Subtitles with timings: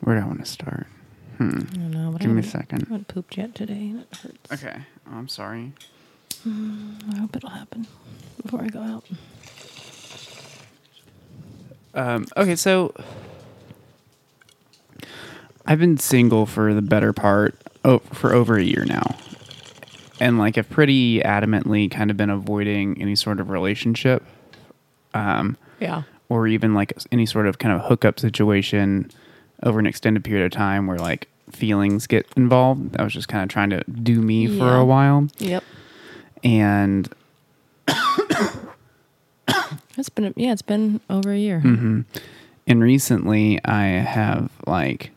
[0.00, 0.86] Where do I want to start?
[1.38, 2.10] I don't know.
[2.12, 2.82] But Give I me a second.
[2.82, 3.72] I haven't pooped yet today.
[3.90, 4.52] and It hurts.
[4.64, 4.76] Okay.
[5.10, 5.72] Oh, I'm sorry.
[6.46, 7.86] I hope it'll happen
[8.42, 9.04] before I go out.
[11.92, 12.94] Um, okay, so
[15.66, 19.16] I've been single for the better part oh, for over a year now,
[20.20, 24.22] and like I've pretty adamantly kind of been avoiding any sort of relationship,
[25.14, 26.02] um, Yeah.
[26.28, 29.10] or even like any sort of kind of hookup situation
[29.62, 32.96] over an extended period of time where like feelings get involved.
[32.98, 35.62] I was just kind of trying to do me for a while, Yep.
[36.44, 37.08] and
[39.98, 40.52] It's been yeah.
[40.52, 41.60] It's been over a year.
[41.62, 42.04] mhm.
[42.66, 45.10] and recently I have like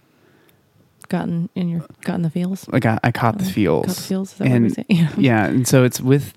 [1.09, 2.67] Gotten in your gotten the feels.
[2.69, 3.85] like I, I caught the feels.
[3.85, 4.39] Caught the feels.
[4.41, 4.85] And?
[4.89, 5.09] Yeah.
[5.17, 6.33] yeah, and so it's with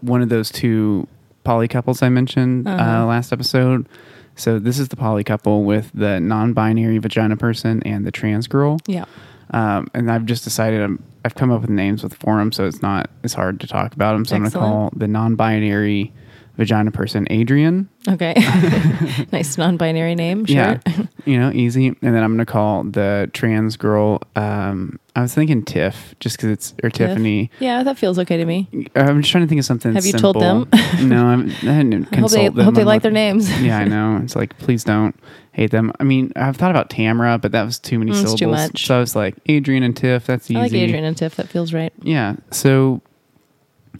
[0.00, 1.06] one of those two
[1.44, 3.06] poly couples I mentioned uh Uh-huh.
[3.06, 3.88] last episode.
[4.36, 8.78] So this is the poly couple with the non-binary vagina person and the trans girl.
[8.86, 9.06] Yeah.
[9.50, 12.82] Um, and I've just decided I'm, I've come up with names with forum, so it's
[12.82, 14.24] not as hard to talk about them.
[14.24, 16.12] So I'm going to call the non-binary
[16.56, 17.88] vagina person Adrian.
[18.08, 18.34] Okay.
[19.32, 20.44] nice non-binary name.
[20.46, 20.54] Sure.
[20.56, 20.78] Yeah,
[21.24, 21.88] you know, easy.
[21.88, 24.20] And then I'm going to call the trans girl.
[24.36, 27.50] Um, I was thinking Tiff, just because it's or Tiffany.
[27.58, 28.68] Yeah, that feels okay to me.
[28.94, 29.92] I'm just trying to think of something.
[29.94, 30.34] Have you simple.
[30.34, 30.80] told them?
[31.08, 32.64] no, I'm, I didn't I hope consult they them.
[32.64, 33.50] hope they I'm like their names.
[33.62, 34.20] yeah, I know.
[34.22, 35.14] It's like, please don't
[35.52, 35.90] hate them.
[35.98, 38.40] I mean, I've thought about Tamara, but that was too many Mm, syllables.
[38.40, 38.86] too much.
[38.86, 40.26] So I was like, Adrian and Tiff.
[40.26, 40.58] That's easy.
[40.58, 41.34] I like Adrian and Tiff.
[41.36, 41.92] That feels right.
[42.02, 42.36] Yeah.
[42.50, 43.00] So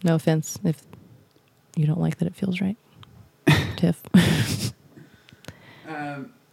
[0.05, 0.83] No offense if
[1.77, 2.77] you don't like that it feels right.
[3.77, 4.03] Tiff.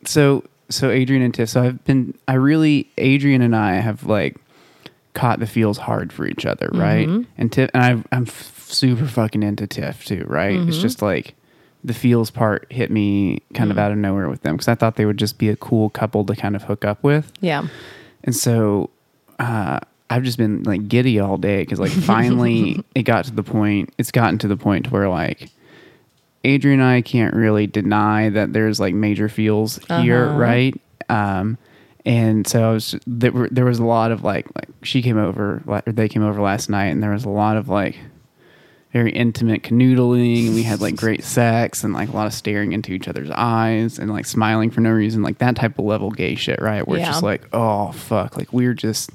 [0.06, 1.50] so so Adrian and Tiff.
[1.50, 2.18] So I've been.
[2.28, 4.38] I really Adrian and I have like
[5.14, 7.08] caught the feels hard for each other, right?
[7.08, 7.26] Mhm.
[7.38, 10.56] And Tiff and I, I'm f- super fucking into Tiff too, right?
[10.60, 10.82] It's Mhm.
[10.82, 11.36] just like
[11.84, 13.82] the feels part hit me kind of Mm.
[13.82, 16.24] out of nowhere with them because I thought they would just be a cool couple
[16.26, 17.32] to kind of hook up with.
[17.42, 17.68] yeah.
[18.24, 18.90] And so
[19.40, 23.44] uh, I've just been like giddy all day because like finally it got to the
[23.44, 23.94] point.
[23.98, 25.50] It's gotten to the point where like
[26.44, 30.38] Adrian and I can't really deny that there's like major feels here, Uh-huh.
[30.38, 30.82] right?
[31.10, 31.58] Um,
[32.06, 33.32] and so I was there.
[33.32, 36.42] Were, there was a lot of like like she came over, or they came over
[36.42, 37.98] last night, and there was a lot of like
[38.92, 42.74] very intimate canoodling and we had like great sex and like a lot of staring
[42.74, 46.12] into each other's eyes and like smiling for no reason like that type of level
[46.12, 49.10] gay shit right where it's just like oh fuck like we're just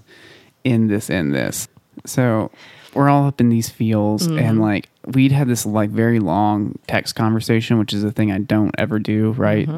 [0.64, 1.68] in this in this
[2.04, 2.50] so
[2.94, 7.14] we're all up in these feels and like we'd had this like very long text
[7.14, 9.68] conversation which is a thing i don't ever do right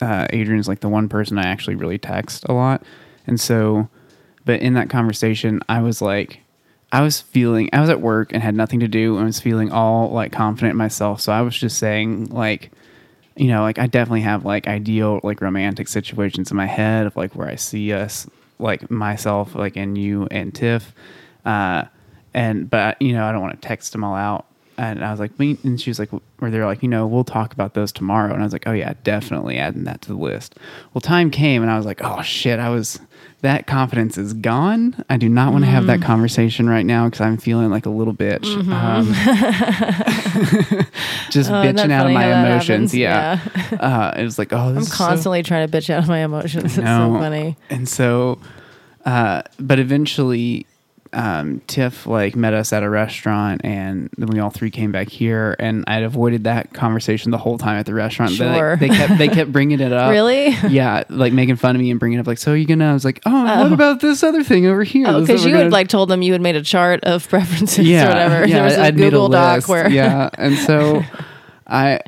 [0.00, 2.82] uh, Adrian's like the one person I actually really text a lot.
[3.26, 3.88] And so,
[4.44, 6.40] but in that conversation, I was like,
[6.92, 9.70] I was feeling, I was at work and had nothing to do and was feeling
[9.70, 11.20] all like confident in myself.
[11.20, 12.72] So I was just saying, like,
[13.36, 17.16] you know, like I definitely have like ideal, like romantic situations in my head of
[17.16, 18.28] like where I see us,
[18.60, 20.94] like myself, like and you and Tiff.
[21.44, 21.84] Uh,
[22.32, 24.46] and, but, you know, I don't want to text them all out.
[24.80, 26.08] And I was like, we, and she was like,
[26.38, 28.32] where they're like, you know, we'll talk about those tomorrow.
[28.32, 30.56] And I was like, oh yeah, definitely adding that to the list.
[30.94, 32.98] Well, time came and I was like, oh shit, I was,
[33.42, 35.04] that confidence is gone.
[35.10, 37.90] I do not want to have that conversation right now because I'm feeling like a
[37.90, 38.46] little bitch.
[38.72, 39.06] Um,
[41.30, 42.92] just Oh, bitching out of my emotions.
[42.92, 42.94] happens?
[42.94, 43.40] Yeah.
[43.80, 46.08] uh, it was like, oh, this I'm is so- constantly trying to bitch out of
[46.08, 46.64] my emotions.
[46.64, 46.82] It's so
[47.18, 47.56] funny.
[47.68, 48.38] And so,
[49.04, 50.66] uh, but eventually,
[51.12, 55.08] um, Tiff like met us at a restaurant, and then we all three came back
[55.08, 58.38] here, and I'd avoided that conversation the whole time at the restaurant.
[58.38, 58.76] They, like, Sure.
[58.76, 60.10] they kept they kept bringing it up.
[60.10, 60.50] Really?
[60.68, 62.90] Yeah, like making fun of me and bringing it up like, so you gonna?
[62.90, 63.74] I was like, oh, what Oh.
[63.74, 65.06] about this other thing over here?
[65.08, 67.28] Oh, because what you we're had like told them you had made a chart of
[67.28, 68.46] preferences yeah, or whatever.
[68.46, 69.68] Yeah, there was a I'd made a Google Doc list.
[69.68, 71.02] where yeah, and so
[71.66, 72.00] I,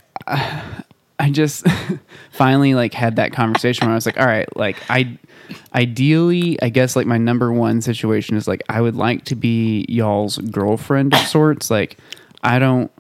[1.19, 1.67] I just
[2.33, 5.19] finally like had that conversation where I was like, all right, like I,
[5.75, 9.85] ideally, I guess like my number one situation is like I would like to be
[9.89, 11.71] y'all's girlfriend of sorts.
[11.71, 11.97] Like
[12.43, 12.91] I don't.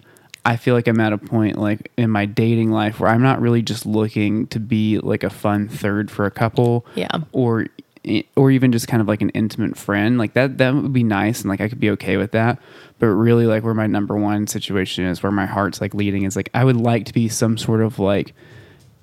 [0.45, 3.41] I feel like I'm at a point like in my dating life where I'm not
[3.41, 7.07] really just looking to be like a fun third for a couple Yeah.
[7.31, 7.67] or
[8.05, 11.05] eh, or even just kind of like an intimate friend like that that would be
[11.05, 12.59] nice and like i could be okay with that
[12.99, 16.35] but really like where my number one situation is where my heart's like leading is
[16.35, 18.35] like i would like to be some sort of like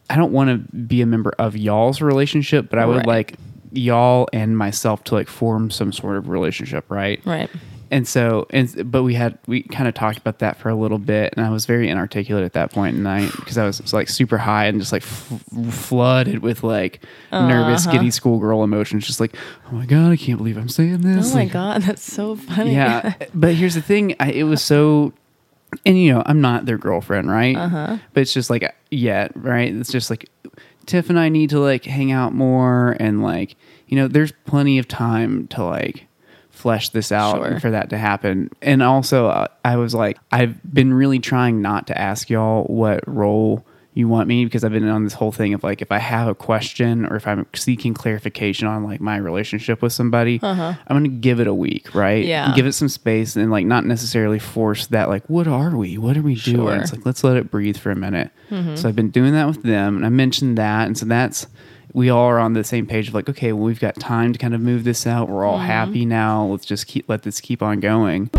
[0.10, 3.06] i don't want to be a member of y'all's relationship but i would Right.
[3.08, 3.36] like
[3.72, 7.50] y'all and myself to like form some sort of relationship right right.
[7.92, 10.98] and so and but we had we kind of talked about that for a little
[10.98, 13.94] bit and i was very inarticulate at that point in night because i was, was,
[13.94, 17.98] like super high and just like f- flooded with like nervous Uh-huh.
[17.98, 19.36] giddy schoolgirl emotions just like
[19.68, 22.74] oh my god i can't believe i'm saying this Oh my god, that's so funny.
[22.74, 25.14] yeah but here's the thing I, it was so
[25.86, 27.98] and you know i'm not their girlfriend right Uh-huh.
[28.14, 30.30] but it's just like yet right it's just like
[30.86, 33.56] Tiff and I need to like hang out more and like,
[33.88, 36.08] you know, there's plenty of time to like
[36.50, 37.46] flesh this out Sure.
[37.46, 38.50] and for that to happen.
[38.64, 43.08] And also, uh, I was like, I've been really trying not to ask y'all what
[43.08, 43.64] role
[44.00, 46.28] you want me because I've been on this whole thing of like, if I have
[46.28, 51.04] a question or if I'm seeking clarification on like my relationship with somebody, I'm going
[51.04, 52.24] to give it a week, right?
[52.24, 52.30] Uh-huh.
[52.30, 52.54] Yeah.
[52.56, 55.98] Give it some space and like not necessarily force that, like, what are we?
[56.00, 56.58] What are we doing?
[56.58, 56.72] Sure.
[56.72, 56.82] Mm-hmm.
[56.82, 58.32] It's like, let's let it breathe for a minute.
[58.76, 60.88] So I've been doing that with them and I mentioned that.
[60.88, 61.46] And so that's,
[61.94, 64.40] we all are on the same page of like, okay, well, we've got time to
[64.40, 65.30] kind of move this out.
[65.30, 65.66] We're all Mm-hmm.
[65.68, 66.46] happy now.
[66.46, 68.30] Let's just keep, let this keep on going.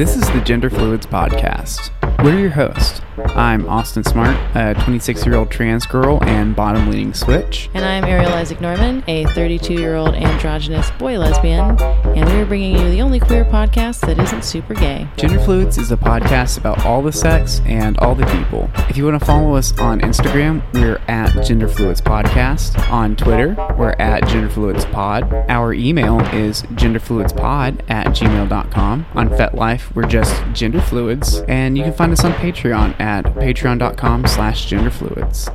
[0.00, 1.90] This is the Gender Fluids Podcast.
[2.24, 3.02] We're your hosts.
[3.28, 7.68] I'm Austin Smart, a 26 year old trans girl and bottom leaning switch.
[7.74, 12.76] And I'm Ariel Isaac Norman, a 32 year old androgynous boy lesbian, and we're bringing
[12.76, 15.06] you the only queer podcast that isn't super gay.
[15.16, 18.70] Gender Fluids is a podcast about all the sex and all the people.
[18.88, 22.78] If you want to follow us on Instagram, we're at Gender Fluids Podcast.
[22.90, 25.32] On Twitter, we're at Gender Fluids Pod.
[25.48, 29.06] Our email is genderfluidspod at gmail.com.
[29.14, 31.40] On FetLife, we're just Gender Fluids.
[31.48, 35.54] And you can find us on Patreon at patreon.com slash genderfluids.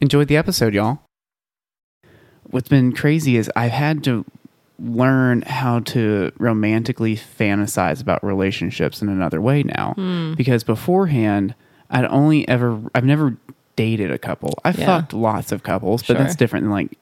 [0.00, 1.00] Enjoyed the episode, y'all.
[2.44, 4.24] What's been crazy is I've had to
[4.78, 9.94] learn how to romantically fantasize about relationships in another way now.
[9.96, 10.34] Hmm.
[10.34, 11.54] Because beforehand,
[11.90, 13.36] I'd only ever, I've never
[13.74, 14.54] dated a couple.
[14.64, 14.86] I've Yeah.
[14.86, 16.22] fucked lots of couples, but Sure.
[16.22, 16.96] that's different than like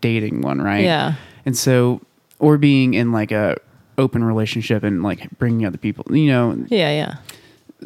[0.00, 0.84] dating one, right?
[0.84, 1.14] Yeah.
[1.44, 2.00] And so,
[2.38, 3.56] or being in like a
[3.98, 6.56] open relationship and like bringing other people, you know.
[6.68, 7.14] Yeah, yeah.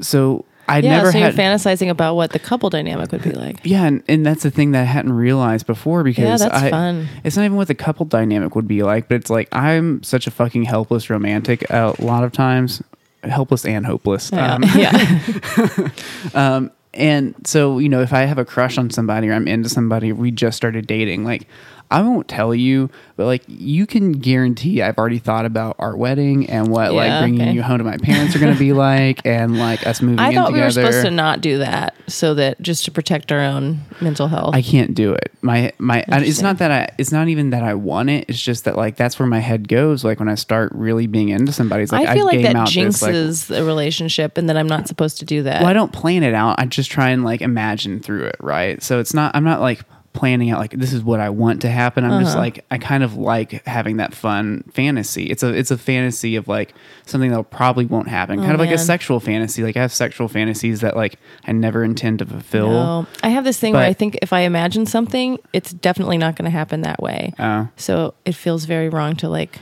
[0.01, 1.35] So I'd yeah, never so had.
[1.35, 3.59] you're fantasizing about what the couple dynamic would be like.
[3.65, 6.71] yeah, and, and that's the thing that I hadn't realized before because Yeah, that's I,
[6.71, 7.09] fun.
[7.25, 10.27] it's not even what the couple dynamic would be like, but it's like I'm such
[10.29, 12.83] a fucking helpless romantic a lot of times,
[13.25, 14.31] helpless and hopeless.
[14.33, 14.55] Yeah.
[14.55, 15.89] Um, yeah.
[16.35, 19.69] um, and so you know, if I have a crush on somebody or I'm into
[19.69, 21.49] somebody, we just started dating, like.
[21.91, 26.49] I won't tell you, but like you can guarantee I've already thought about our wedding
[26.49, 27.53] and what like bringing okay.
[27.53, 30.33] you home to my parents are going to be like, and like us moving I
[30.33, 33.81] thought we were supposed to not do that so that just to protect our own
[34.01, 34.55] mental health.
[34.55, 35.33] I can't do it.
[35.43, 38.27] My my it's not that I it's not even that I want it.
[38.29, 40.05] It's just that like that's where my head goes.
[40.05, 42.57] Like when I start really being into somebody, it's like I feel like game that
[42.57, 45.63] out this, like, jinxes the relationship and that I'm not supposed to do that.
[45.63, 46.61] well, I don't plan it out.
[46.61, 48.81] I just try and like imagine through it, right?
[48.81, 49.35] So it's not.
[49.35, 49.81] I'm not like
[50.13, 52.05] planning out like this is what I want to happen.
[52.05, 52.41] I'm just Uh-huh.
[52.45, 55.27] like I kind of like having that fun fantasy.
[55.27, 56.75] It's a it's a fantasy of like
[57.07, 58.41] something that probably won't happen.
[58.41, 59.63] kind of like a Oh, sexual fantasy.
[59.63, 61.17] Like I have sexual fantasies that like
[61.47, 62.71] I never intend to fulfill.
[62.71, 63.07] No.
[63.23, 66.45] I have this thing where I think if I imagine something, it's definitely not going
[66.51, 67.33] to happen that way.
[67.39, 69.59] Oh, So it feels very wrong to like,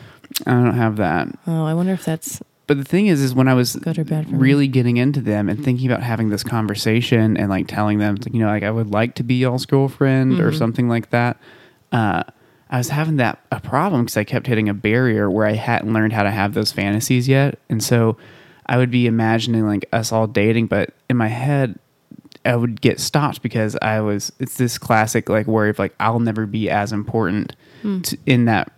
[0.47, 1.29] I don't have that.
[1.47, 4.05] oh, I wonder if that's But the thing is, is when I was Good or
[4.05, 4.38] bad for me?
[4.38, 8.38] really getting into them and thinking about having this conversation and like telling them, you
[8.38, 10.59] know, like I would like to be y'all's girlfriend or Mm-hmm.
[10.59, 11.38] something like that.
[11.91, 12.23] Uh,
[12.70, 15.93] I was having that a problem because I kept hitting a barrier where I hadn't
[15.93, 18.17] learned how to have those fantasies yet, and so
[18.67, 21.79] I would be imagining like us all dating, but in my head.
[22.44, 24.32] I would get stopped because I was.
[24.38, 28.00] It's this classic like worry of like I'll never be as important Hmm.
[28.03, 28.73] to, in that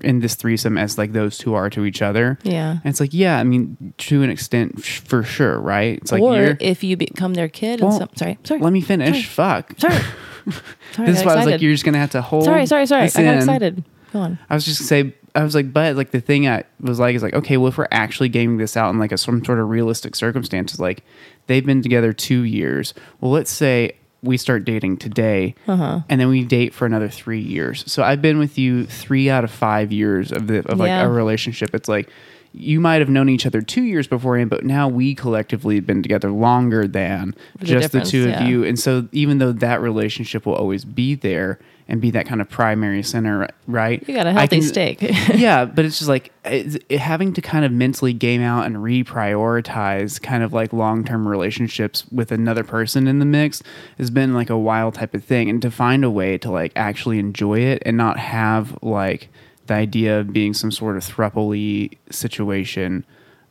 [0.00, 2.38] in this threesome as like those two are to each other.
[2.42, 2.72] Yeah.
[2.72, 5.98] And it's like, yeah, I mean, to an extent, for sure, right?
[5.98, 7.80] It's like, or if you become their kid.
[7.80, 8.60] Well, and some, sorry, sorry.
[8.60, 9.28] let me finish.
[9.28, 9.74] Fuck.
[9.78, 9.94] Sorry.
[10.92, 11.06] sorry.
[11.06, 12.44] This is why I was like, you're just gonna have to hold.
[12.44, 13.04] sorry, sorry, sorry.
[13.04, 13.38] I got in.
[13.38, 13.84] excited.
[14.12, 14.38] Go on.
[14.50, 17.14] I was just gonna say, I was like, but like the thing I was like
[17.14, 19.58] is like, okay, well, if we're actually gaming this out in like a some sort
[19.58, 21.04] of realistic circumstances, like
[21.46, 22.92] they've been together two years.
[23.20, 26.00] Well, let's say we start dating today, Uh-huh.
[26.08, 27.82] and then we date for another three years.
[27.90, 31.02] So I've been with you three out of five years of the of like Yeah.
[31.04, 31.74] a relationship.
[31.74, 32.08] It's like
[32.52, 36.02] you might have known each other two years beforehand, but now we collectively have been
[36.02, 38.42] together longer than The just the two yeah.
[38.42, 38.64] of you.
[38.64, 42.48] And so even though that relationship will always be there and be that kind of
[42.48, 44.06] primary center, right?
[44.06, 44.98] You got a healthy can- stake.
[45.34, 48.76] yeah, but it's just like it's, it, having to kind of mentally game out and
[48.76, 53.62] reprioritize kind of like long term relationships with another person in the mix
[53.98, 55.48] has been like a wild type of thing.
[55.48, 59.28] And to find a way to like actually enjoy it and not have like
[59.72, 63.04] the idea of being some sort of thruple situation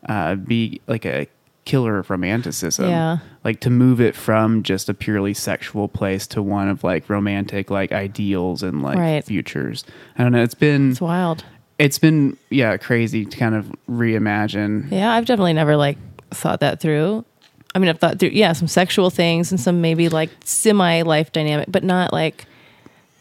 [0.08, 1.28] uh, be like a
[1.66, 2.90] killer of romanticism.
[2.90, 3.18] Yeah.
[3.44, 7.70] Like to move it from just a purely sexual place to one of like romantic
[7.72, 9.24] like ideals and like Right.
[9.24, 9.84] futures.
[10.18, 10.44] I don't know.
[10.44, 11.44] It's been it's wild.
[11.80, 15.98] it's been yeah crazy to kind of reimagine Yeah, I've definitely never like
[16.32, 17.25] thought that through.
[17.74, 21.32] I mean, I've thought through yeah some sexual things and some maybe like semi life
[21.32, 22.46] dynamic, but not like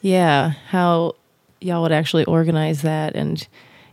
[0.03, 1.15] yeah how
[1.61, 3.47] y'all would actually organize that and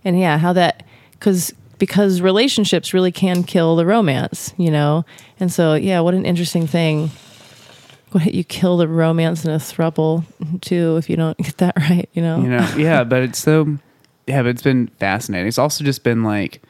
[0.03, 0.83] and yeah, how that
[1.19, 5.05] cuz because relationships really can kill the romance, you know.
[5.39, 7.11] And so yeah, what an interesting thing.
[8.11, 10.23] What you kill the romance in a throuple
[10.61, 12.41] too if you don't get that right, you know.
[12.41, 13.77] you know yeah but it's so
[14.27, 16.61] yeah but it's been fascinating it's also just been like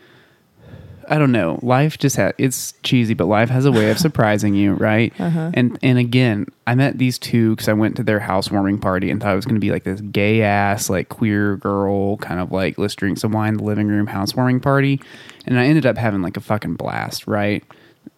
[1.07, 1.59] i don't know.
[1.61, 5.13] Life just has it's cheesy but life has a way of surprising you right?
[5.19, 5.51] Uh-huh.
[5.53, 9.21] and and again i met these two because i went to their housewarming party and
[9.21, 12.51] thought it was going to be like this gay ass like queer girl kind of
[12.51, 15.01] like let's drink some wine the living room housewarming party.
[15.45, 17.63] And i ended up having like a fucking blast right?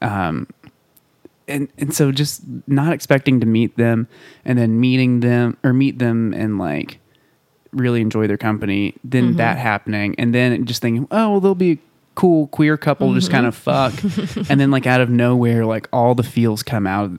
[0.01, 0.48] Um
[1.48, 4.08] and and so just not expecting to meet them
[4.46, 7.00] and then meeting them or meet them and like
[7.72, 10.15] really enjoy their company then that happening.
[10.17, 11.79] And then just thinking oh well they'll be
[12.20, 14.20] cool queer couple just kind of mm-hmm.
[14.20, 14.50] fuck.
[14.50, 17.12] And then like out of nowhere like all the feels come out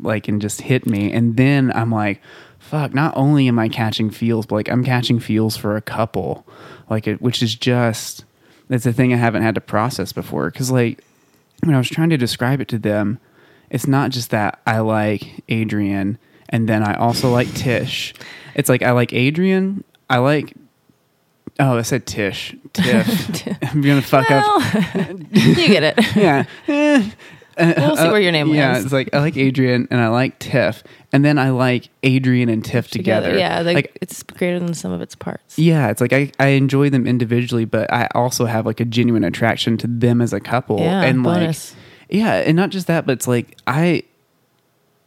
[0.00, 1.12] like and just hit me.
[1.12, 2.20] And then i'm like
[2.58, 6.44] fuck not only am i catching feels but like i'm catching feels for a couple.
[6.90, 8.24] Like it which is just
[8.68, 10.50] that's a thing i haven't had to process before.
[10.50, 11.04] Because like
[11.62, 13.20] when I was trying to describe it to them,
[13.70, 18.12] it's not just that I like Adrian and then I also like Tish.
[18.56, 20.52] It's like I like Adrian, I like
[21.58, 22.54] Oh, I said Tish.
[22.72, 23.46] Tiff.
[23.62, 24.44] I'm gonna fuck up.
[25.32, 26.16] You get it.
[26.16, 26.44] Yeah.
[26.68, 27.10] Eh.
[27.76, 28.54] We'll see where your name is.
[28.56, 28.84] Yeah, lands.
[28.84, 32.64] it's like I like Adrian and I like Tiff, and then I like Adrian and
[32.64, 33.36] Tiff together.
[33.36, 35.58] Yeah, like, like it's greater than sum of its parts.
[35.58, 39.24] yeah, it's like I, I enjoy them individually, but I also have like a genuine
[39.24, 40.78] attraction to them as a couple.
[40.78, 41.72] Yeah, and bonus.
[41.74, 44.04] like yeah, and not just that, but it's like I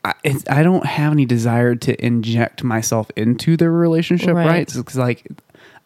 [0.03, 4.45] I, it's, I don't have any desire to inject myself into their relationship, Right.
[4.45, 4.73] right?
[4.73, 5.25] Because like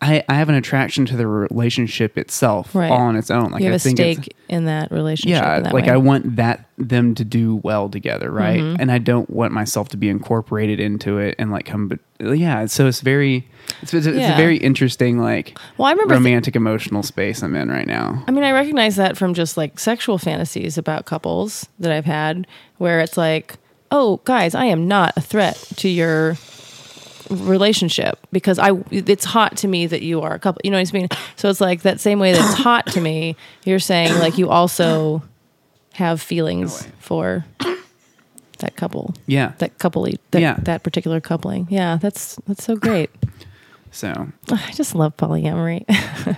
[0.06, 2.92] I, I have an attraction to the relationship itself Right.
[2.92, 3.52] all on its own.
[3.52, 5.38] Like you have I a think it's- stake in that relationship.
[5.42, 5.92] yeah that like way.
[5.92, 8.80] i want that them to do well together right Mm-hmm.
[8.80, 12.00] and i don't want myself to be incorporated into it and like come but
[12.38, 13.48] yeah so it's very
[13.82, 17.70] it's, it's, it's a very interesting like Well, I remember romantic emotional space i'm in
[17.70, 21.92] right now I mean, I recognize that from just like sexual fantasies about couples that
[21.92, 22.46] I've had,
[22.78, 23.56] where it's like,
[23.92, 26.36] oh, guys, I am not a threat to your
[27.30, 30.62] relationship because I it's hot to me that you are a couple.
[30.64, 31.08] You know what I mean?
[31.36, 33.36] So it's like that same way that it's hot to me.
[33.64, 35.24] You're saying like you also
[35.94, 36.92] have feelings way.
[37.00, 37.46] for
[38.60, 39.14] that couple.
[39.28, 40.56] yeah That coupley, that, Yeah.
[40.64, 41.68] that particular coupling.
[41.70, 43.10] Yeah, that's that's so great.
[43.92, 45.86] so I just love polyamory.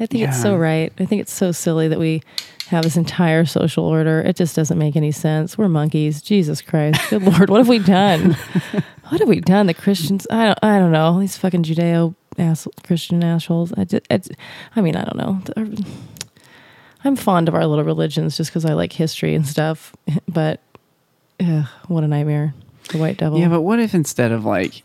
[0.00, 0.90] I think it's so right.
[0.98, 2.22] I think it's so silly that we
[2.68, 4.20] have this entire social order.
[4.22, 5.58] It just doesn't make any sense.
[5.58, 6.22] We're monkeys.
[6.22, 6.98] Jesus Christ.
[7.10, 7.50] Good Lord.
[7.50, 8.34] What have we done?
[9.12, 9.66] What have we done?
[9.66, 11.20] The Christians, I don't, I don't know.
[11.20, 13.70] These fucking Judeo ass Christian assholes.
[13.74, 14.30] I just, it's,
[14.74, 15.76] I mean, I don't know.
[17.04, 19.94] I'm fond of our little religions just because I like history and stuff.
[20.26, 20.60] But
[21.40, 22.54] ugh, what a nightmare.
[22.88, 23.38] The white devil.
[23.38, 24.82] yeah but what if instead of like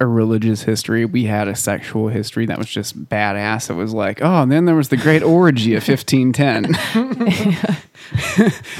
[0.00, 4.20] a religious history we had a sexual history that was just badass it was like
[4.22, 7.76] oh and then there was the great orgy of 1510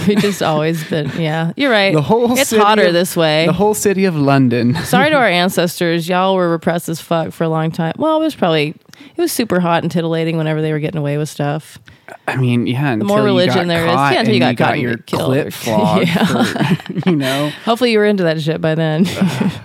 [0.09, 1.53] we just always been, yeah.
[1.57, 1.93] You're right.
[1.95, 3.47] the whole it's city hotter of- this way.
[3.47, 6.09] the whole city of london Sorry to our ancestors.
[6.09, 7.93] Y'all were repressed as fuck for a long time.
[7.99, 11.17] Well, it was probably it was super hot and titillating whenever they were getting away
[11.19, 11.79] with stuff.
[12.27, 12.97] I mean, yeah.
[12.97, 16.75] The more religion there is, yeah, until you got caught and your killed flogged, Yeah.
[16.75, 17.51] for, you know.
[17.65, 19.07] Hopefully, you were into that shit by then.
[19.07, 19.61] Uh,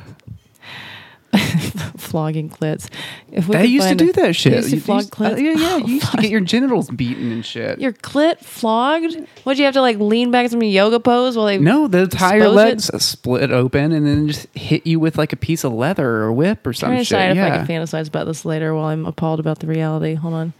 [1.97, 2.89] Flogging clits.
[3.31, 4.53] If we They used to do that shit.
[4.53, 5.41] Used to You flog used- uh, clits.
[5.41, 5.77] yeah, yeah.
[5.85, 7.79] You used to get your genitals beaten and shit.
[7.79, 9.15] Your clit flogged?
[9.43, 11.57] What'd you have to like lean back in some yoga pose while they?
[11.57, 15.63] no, your Expose legs split open and then just hit you with like a piece
[15.63, 17.17] of leather or a whip or I'm some trying to shit.
[17.17, 20.13] decide if I can fantasize about this later while I'm appalled about the reality.
[20.15, 20.53] Hold on.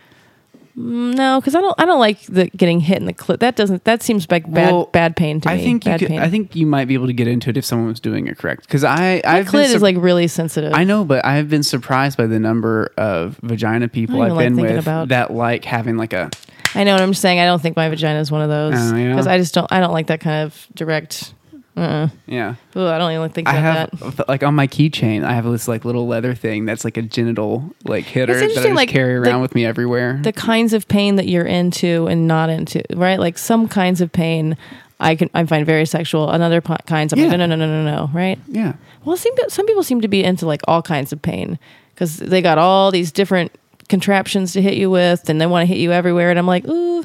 [0.77, 1.75] Mm, No, because I don't.
[1.79, 3.39] I don't like the getting hit in the clit.
[3.39, 3.85] That doesn't.
[3.85, 4.71] That seems like bad.
[4.73, 5.63] Well, bad pain to I me.
[5.63, 6.11] think you could.
[6.11, 8.37] I think you might be able to get into it if someone was doing it
[8.37, 8.63] correct.
[8.63, 10.73] Because I, My I've been clit is like really sensitive.
[10.73, 14.55] I know, but I've been surprised by the number of vagina people I I've been
[14.57, 16.29] like with about- that like having like a
[16.73, 17.39] I know what I'm saying.
[17.39, 19.11] I don't think my vagina is one of those Oh, yeah?
[19.11, 19.71] because I just don't.
[19.71, 21.33] I don't like that kind of direct.
[21.77, 22.07] Uh.
[22.25, 22.55] yeah.
[22.77, 24.29] Ooh, I don't even think I have that.
[24.29, 27.69] like on my keychain, I have this like little leather thing that's like a genital
[27.83, 30.19] like hitter that I just like, carry the- around with me everywhere.
[30.23, 33.19] The kinds of pain that you're into and not into, right?
[33.19, 34.55] Like some kinds of pain,
[35.01, 36.29] I can I find very sexual.
[36.29, 37.27] And other po- kinds, I'm Yeah.
[37.27, 38.39] like, no, no, no, no, no, no, right?
[38.47, 41.59] yeah, Well, seem some people seem to be into like all kinds of pain
[41.93, 43.51] because they got all these different
[43.89, 46.29] contraptions to hit you with, and they want to hit you everywhere.
[46.29, 47.03] And I'm like, ooh,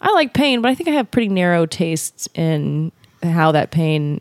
[0.00, 2.90] I like pain, but I think I have pretty narrow tastes in
[3.22, 4.20] how that pain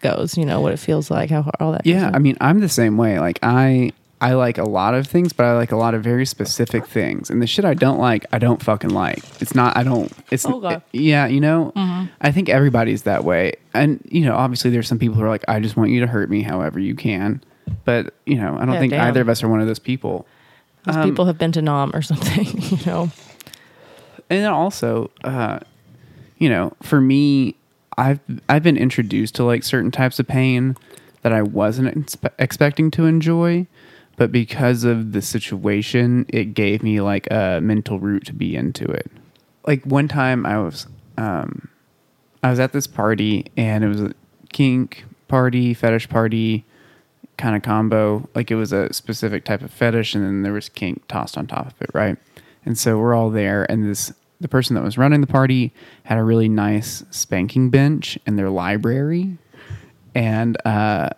[0.00, 0.36] goes.
[0.36, 1.86] You know what it feels like, how all that.
[1.86, 2.10] yeah.
[2.12, 3.18] I mean, I'm the same way.
[3.18, 6.24] Like I, I like a lot of things, but I like a lot of very
[6.24, 7.28] specific things.
[7.28, 9.18] And the shit I don't like, I don't fucking like.
[9.42, 9.76] It's not.
[9.76, 10.10] I don't.
[10.30, 10.82] It's Oh, God.
[10.92, 11.26] yeah.
[11.26, 11.72] You know,
[12.20, 13.54] I think everybody's that way.
[13.74, 16.06] And you know, obviously, there's some people who are like, I just want you to
[16.06, 17.42] hurt me however you can.
[17.84, 19.06] But you know, I don't Yeah, think damn.
[19.08, 20.26] either of us are one of those people.
[20.84, 23.10] Those Um, people have been to Nam or something, you know.
[24.30, 25.58] and then also uh
[26.38, 27.54] you know for me
[27.98, 30.76] i've i've been introduced to like certain types of pain
[31.22, 33.66] that i wasn't expecting to enjoy
[34.16, 38.84] but because of the situation it gave me like a mental route to be into
[38.84, 39.10] it
[39.66, 40.86] like one time i was
[41.18, 41.68] um
[42.42, 44.12] i was at this party and it was a
[44.52, 46.64] kink party fetish party
[47.36, 48.28] kind of combo.
[48.34, 51.46] Like it was a specific type of fetish, and then there was kink tossed on
[51.46, 52.16] top of it, right?
[52.64, 55.72] And so we're all there, and this the person that was running the party
[56.04, 59.38] had a really nice spanking bench in their library,
[60.14, 61.10] and uh,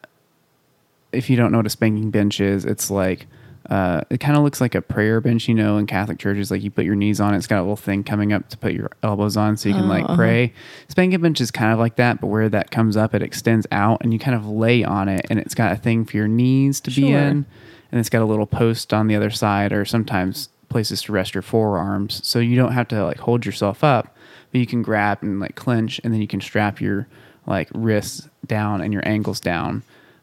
[1.13, 3.27] if you don't know what a spanking bench is, it's like
[3.71, 6.51] uh, it kind of looks like a prayer bench, you know, in Catholic churches.
[6.51, 8.57] Like you put your knees on it, it's got a little thing coming up to
[8.57, 10.17] put your elbows on so you can Oh, like uh-huh.
[10.17, 10.53] pray.
[10.89, 14.03] Spanking bench is kind of like that, but where that comes up, it extends out
[14.03, 16.81] and you kind of lay on it, and it's got a thing for your knees
[16.83, 17.45] to be in,
[17.91, 21.35] and it's got a little post on the other side, or sometimes places to rest
[21.35, 24.17] your forearms, so you don't have to like hold yourself up,
[24.53, 27.07] but you can grab and like clench, and then you can strap your
[27.47, 29.83] like wrists down and your ankles down.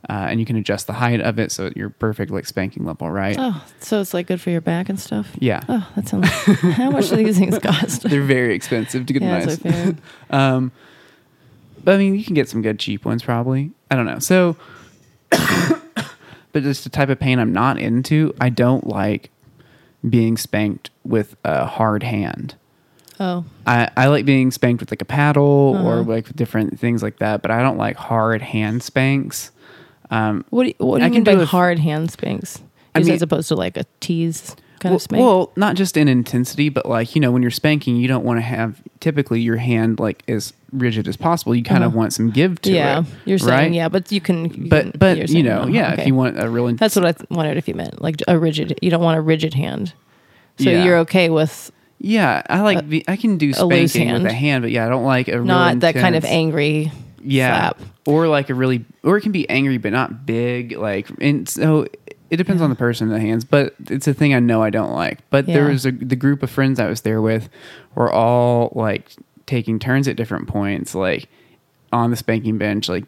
[0.10, 3.10] Uh, and you can adjust the height of it so you're perfect like spanking level,
[3.10, 3.38] right?
[3.40, 5.32] Oh, so it's like good for your back and stuff.
[5.40, 5.62] Yeah.
[5.70, 6.28] Oh, that sounds.
[6.28, 8.04] how much do these things cost?
[8.04, 9.58] They're very expensive to get yeah, nice.
[9.58, 9.96] fair.
[10.30, 10.74] Um,
[11.84, 13.72] but I mean, you can get some good cheap ones probably.
[13.90, 14.20] I don't know.
[14.20, 14.58] So,
[15.30, 19.30] but just the type of pain I'm not into, I don't like
[20.08, 22.56] being spanked with a hard hand.
[23.20, 25.44] Oh, I, I like being spanked with like a paddle
[25.86, 26.12] or Uh-huh.
[26.12, 29.52] like different things like that, but I don't like hard hand spanks.
[30.10, 32.62] Um, what do you, what do I you can mean by hard hand spanks?
[32.96, 35.22] I mean- as opposed to like a tease kind well, of spank?
[35.22, 38.38] well, not just in intensity, but like you know, when you're spanking, you don't want
[38.38, 41.56] to have typically your hand like as rigid as possible.
[41.56, 41.98] You kind of Uh-huh.
[41.98, 43.06] want some give to yeah, it.
[43.06, 43.72] Yeah, you're saying right?
[43.74, 44.46] yeah, but you can.
[44.54, 46.02] you But can- but you know, yeah, okay.
[46.04, 48.38] if you want a real, That's what I th- wondered if you meant like a
[48.38, 48.78] rigid.
[48.82, 49.94] You don't want a rigid hand,
[50.60, 50.84] so Yeah.
[50.84, 51.72] you're okay with
[52.06, 54.90] yeah, I like the, I can do a spanking with a hand, but yeah, I
[54.90, 56.91] don't like a not that kind of angry.
[57.24, 57.80] yeah, slap.
[58.06, 60.74] or like a really, or it can be angry but not big.
[60.74, 61.88] Like, and so
[62.34, 64.69] it depends on the person in the hands, but it's a thing I know I
[64.72, 65.19] don't like.
[65.30, 67.48] But there was a the group of friends I was there with
[67.96, 69.12] were all like
[69.46, 71.30] taking turns at different points, like
[71.91, 73.06] on the spanking bench, like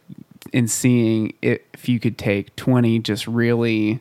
[0.54, 4.00] and seeing if you could take twenty just really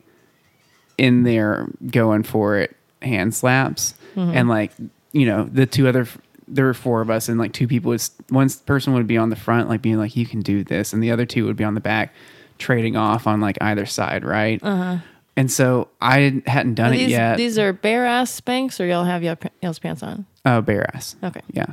[0.97, 4.37] in there going for it hand slaps Mm-hmm.
[4.37, 4.71] and like
[5.11, 6.07] you know the two other
[6.47, 9.29] there were four of us and like two people was one person would be on
[9.29, 11.65] the front like being like you can do this and the other two would be
[11.65, 12.13] on the back
[12.57, 14.99] trading off on like either side right uh-huh.
[15.37, 18.85] And so i hadn't done Are it these, yet these are bare ass spanks, or
[18.85, 20.25] y'all have y'all, y'all's pants on?
[20.45, 21.41] oh bare ass Okay.
[21.53, 21.65] yeah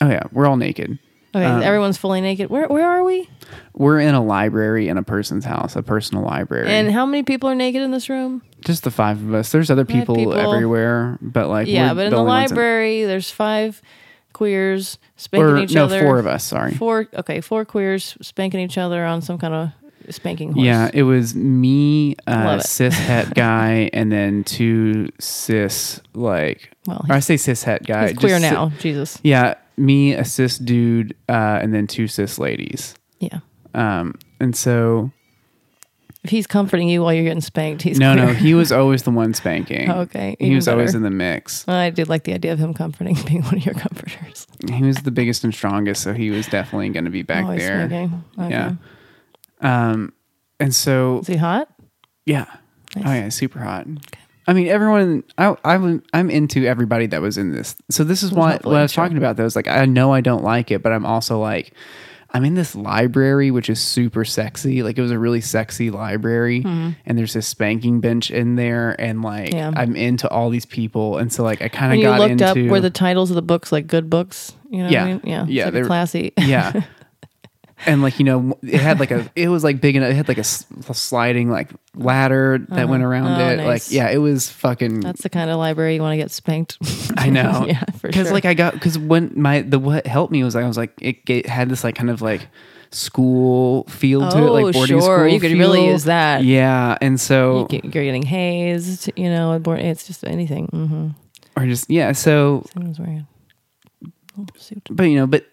[0.00, 0.98] oh yeah we're all naked
[1.34, 2.48] Okay, Um, everyone's fully naked.
[2.48, 3.28] Where where are we?
[3.74, 7.50] we're in a library in a person's house a personal library And how many people
[7.50, 8.40] are naked in this room?
[8.64, 10.34] just the five of us there's other people, people.
[10.34, 13.82] everywhere but like yeah, but in the ones library, there's five
[14.32, 16.00] queers spanking or each no other.
[16.00, 17.08] four of us sorry Four.
[17.14, 19.70] Okay, four queers spanking each other on some kind of
[20.12, 20.64] spanking horse.
[20.64, 26.70] Yeah, it was me, uh, cis het guy, and then two cis like.
[26.86, 28.08] Well, or I say cis het guy.
[28.08, 28.70] he's queer now.
[28.78, 29.18] Jesus.
[29.22, 32.94] yeah, me, a cis dude, uh, and then two cis ladies.
[33.20, 33.40] Yeah.
[33.74, 35.10] Um, and so
[36.24, 39.10] If he's comforting you while you're getting spanked, he's no, no, he was always the
[39.10, 39.90] one spanking.
[39.90, 41.66] Okay, he was always in the mix.
[41.68, 44.46] I did like the idea of him comforting, being one of your comforters.
[44.72, 47.60] He was the biggest and strongest, so he was definitely going to be back Always
[47.60, 47.86] there.
[47.86, 48.24] spanking.
[48.38, 48.50] Okay.
[48.50, 48.72] Yeah.
[49.60, 50.12] Um,
[50.60, 51.68] and so Is he hot?
[52.26, 52.46] Yeah.
[52.96, 53.04] Nice.
[53.06, 53.86] Oh yeah, super hot.
[54.46, 55.24] I mean, everyone.
[55.36, 55.74] I, I
[56.14, 57.76] I'm into everybody that was in this.
[57.90, 59.36] So this is what what I was talking about.
[59.36, 61.72] Though is like I know I don't like it, but I'm also like
[62.30, 64.82] I'm in this library which is super sexy.
[64.82, 69.20] Like it was a really sexy library, and there's this spanking bench in there, and
[69.22, 69.56] like Mm-hmm.
[69.56, 69.72] Yeah.
[69.76, 72.46] I'm into all these people, and so like I kind of you got looked into
[72.46, 74.54] up were the titles of the books like good books?
[74.70, 75.02] You know Yeah.
[75.02, 75.20] what I mean?
[75.24, 75.44] Yeah.
[75.46, 76.32] Yeah, It's like they classy.
[76.38, 76.82] yeah.
[77.86, 80.10] And like you know, it had like a, it was like big enough.
[80.10, 83.56] It had like a sliding like ladder that went around Oh, it.
[83.58, 83.66] nice.
[83.88, 85.00] Like yeah, it was fucking.
[85.00, 86.78] That's the kind of library you want to get spanked.
[87.16, 87.64] I know.
[87.68, 88.34] yeah, for because sure.
[88.34, 91.18] like I got because when my the what helped me was I was like it,
[91.28, 92.48] it had this like kind of like
[92.90, 95.18] school feel to it, Oh, like boarding sure.
[95.18, 95.28] school.
[95.28, 96.42] You could really use that.
[96.44, 100.66] Yeah, and so you get, you're getting hazed, you know, board- it's just anything.
[100.72, 101.08] Mm-hmm.
[101.60, 102.12] or just yeah.
[102.12, 103.26] So Someone's wearing
[104.02, 104.82] a suit.
[104.90, 105.46] but you know, but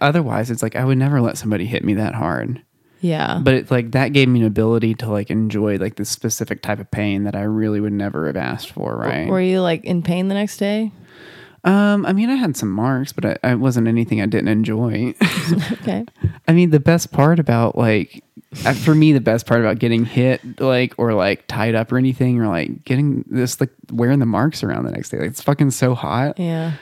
[0.00, 2.62] otherwise it's like I would never let somebody hit me that hard.
[3.00, 3.40] Yeah.
[3.42, 6.80] But it like that gave me an ability to like enjoy like this specific type
[6.80, 8.96] of pain that I really would never have asked for.
[8.96, 9.28] Right.
[9.28, 10.92] Were you like in pain the next day?
[11.64, 15.14] Um, I mean, I had some marks, but I, I wasn't anything I didn't enjoy.
[15.72, 16.04] Okay.
[16.48, 18.24] I mean, the best part about like
[18.64, 21.98] uh, for me the best part about getting hit like or like tied up or
[21.98, 25.42] anything or like getting this like wearing the marks around the next day like it's
[25.42, 26.72] fucking so hot Yeah.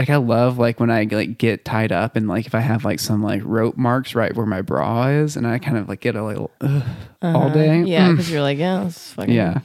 [0.00, 2.84] Like I love like when I like get tied up and like if I have
[2.84, 6.00] like some like rope marks right where my bra is and I kind of like
[6.00, 6.82] get a little ugh,
[7.22, 7.86] all day Uh-huh.
[7.86, 8.12] Yeah, Mm.
[8.16, 9.60] because you're like, yeah, it's fucking yeah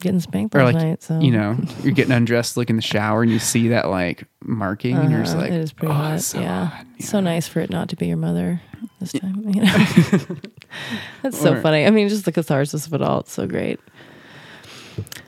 [0.00, 1.02] getting spanked or like night.
[1.02, 4.24] So you know you're getting undressed look in the shower and you see that like
[4.44, 6.20] marking and you're just Uh-huh, like it is pretty oh, hot.
[6.20, 6.66] so yeah.
[6.66, 6.86] hot.
[7.00, 8.60] So nice for it not to be your mother
[9.00, 9.42] this time.
[9.48, 9.72] You know,
[11.22, 11.86] that's so Or- funny.
[11.86, 13.20] I mean, just the catharsis of it all.
[13.20, 13.80] It's so great.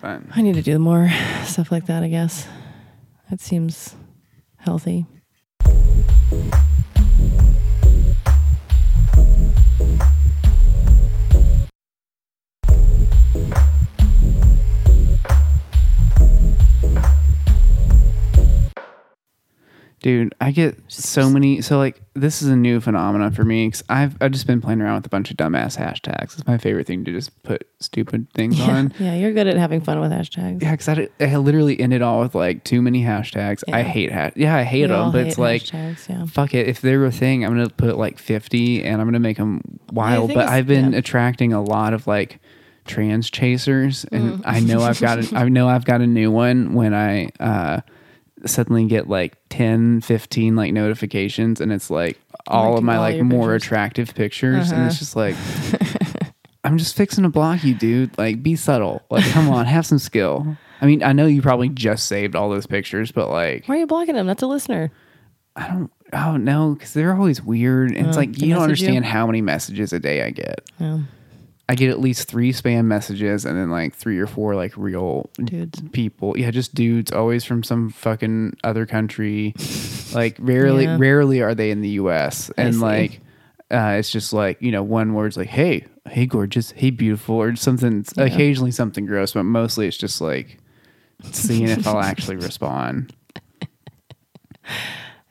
[0.01, 0.31] Fun.
[0.35, 1.11] I need to do more
[1.44, 2.03] stuff like that.
[2.03, 2.46] I guess
[3.33, 3.96] it seems
[4.59, 5.07] healthy.
[20.01, 21.61] Dude, I get so many.
[21.61, 24.81] So like, this is a new phenomenon for me because I've I've just been playing
[24.81, 26.35] around with a bunch of dumbass hashtags.
[26.39, 28.95] It's my favorite thing to just put stupid things Yeah, on.
[29.01, 30.63] yeah, you're good at having fun with hashtags.
[30.63, 33.65] Yeah, because I, I literally ended all with like too many hashtags.
[33.73, 34.35] I hate hash.
[34.37, 35.73] Yeah, I hate We them, but hate it's like.
[35.73, 36.27] Yeah.
[36.27, 36.69] fuck it.
[36.69, 39.61] If they're a thing, I'm gonna put like 50 and I'm gonna make them
[39.93, 40.33] wild.
[40.33, 40.99] But I've been yeah.
[41.01, 42.39] attracting a lot of like
[42.87, 44.43] trans chasers, and Mm.
[44.45, 47.81] I know I've got a, I know I've got a new one when I uh,
[48.46, 53.22] suddenly get like 10, 15 like notifications, and it's like all of my all like
[53.22, 53.62] more pictures.
[53.64, 54.87] attractive pictures, and Uh-huh.
[54.88, 55.35] it's just like.
[56.64, 58.18] I'm just fixing to block you, dude.
[58.18, 59.01] Like, be subtle.
[59.11, 60.57] Like, come on, have some skill.
[60.83, 63.79] I mean, I know you probably just saved all those pictures, but like, Why are
[63.79, 64.27] you blocking them?
[64.27, 64.90] That's a listener.
[65.57, 65.90] I don't.
[66.12, 67.92] Oh no, because they're always weird.
[67.92, 68.88] And it's Oh, like you don't message you?
[68.88, 70.61] understand how many messages a day I get.
[70.79, 70.98] Yeah.
[71.70, 75.28] I get at least three spam messages and then like three or four like real
[75.42, 75.83] Dudes.
[75.92, 76.37] people.
[76.38, 79.54] Yeah, just dudes, always from some fucking other country.
[80.14, 80.96] like rarely, Yeah.
[80.98, 82.50] rarely are they in the U.S.
[82.57, 82.81] I And see.
[82.81, 83.20] like,
[83.70, 87.54] uh, it's just like you know, one word's like, "Hey, hey, gorgeous, hey, beautiful," or
[87.54, 88.02] something.
[88.16, 90.57] Occasionally something gross, but mostly it's just like
[91.33, 93.12] seeing if I'll actually respond.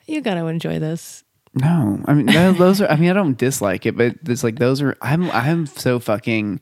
[0.06, 1.24] You got to enjoy this.
[1.60, 2.88] No, I mean tho- those are.
[2.88, 4.96] I mean, I don't dislike it, but it's like those are.
[5.02, 6.60] I'm I'm so fucking.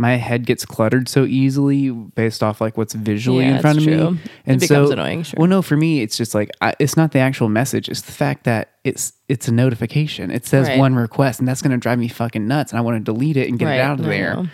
[0.00, 3.84] My head gets cluttered so easily based off like what's visually Yeah, in front of
[3.84, 4.10] true.
[4.12, 5.38] me, It and becomes so annoying, sure.
[5.38, 8.12] well, no, for me, it's just like I, it's not the actual message; it's the
[8.12, 10.30] fact that it's it's a notification.
[10.30, 10.78] It says Right.
[10.78, 13.36] one request, and that's going to drive me fucking nuts, and I want to delete
[13.36, 14.34] it and get Right, it out of I there.
[14.34, 14.46] know.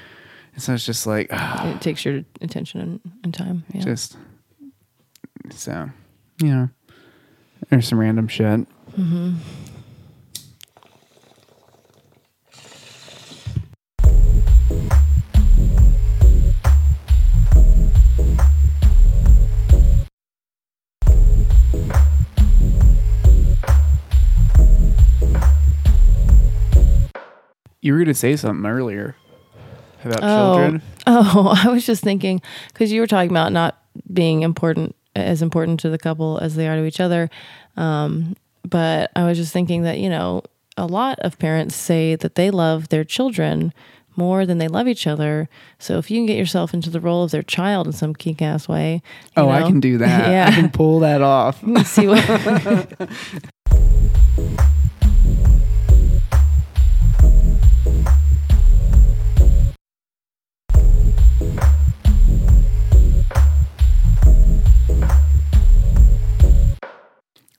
[0.54, 1.74] And so it's just like ah.
[1.74, 3.64] It takes your attention and, and time.
[3.74, 3.83] Yeah.
[3.83, 4.16] just
[5.50, 5.90] so
[6.42, 6.68] you know,
[7.68, 8.61] there's some random shit.
[8.98, 9.35] Mm-hmm.
[27.85, 29.14] You were going to say something earlier
[30.05, 30.83] about children.
[31.07, 33.79] Oh, I was just thinking because you were talking about not
[34.11, 37.29] being important as important to the couple as they are to each other.
[37.77, 40.42] Um, but I was just thinking that you know
[40.79, 43.75] a lot of parents say that they love their children
[44.16, 45.47] more than they love each other.
[45.79, 48.40] So if you can get yourself into the role of their child in some kick
[48.40, 49.03] ass way,
[49.37, 50.31] you Oh, I can do that.
[50.31, 50.47] Yeah.
[50.49, 51.62] I can pull that off.
[51.85, 53.11] see what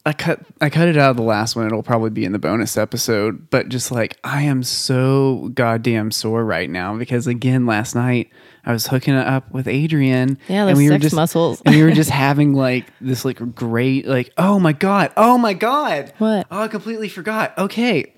[0.07, 1.65] I cut I cut it out of the last one.
[1.65, 3.49] It'll probably be in the bonus episode.
[3.49, 8.29] But just like I am so goddamn sore right now because again last night
[8.65, 10.37] I was hooking it up with Adrian.
[10.47, 11.61] Yeah, and we were sex just muscles.
[11.65, 15.53] and we were just having like this like great like oh my god oh my
[15.53, 16.45] god What?
[16.51, 17.57] oh I completely forgot.
[17.57, 18.13] Okay,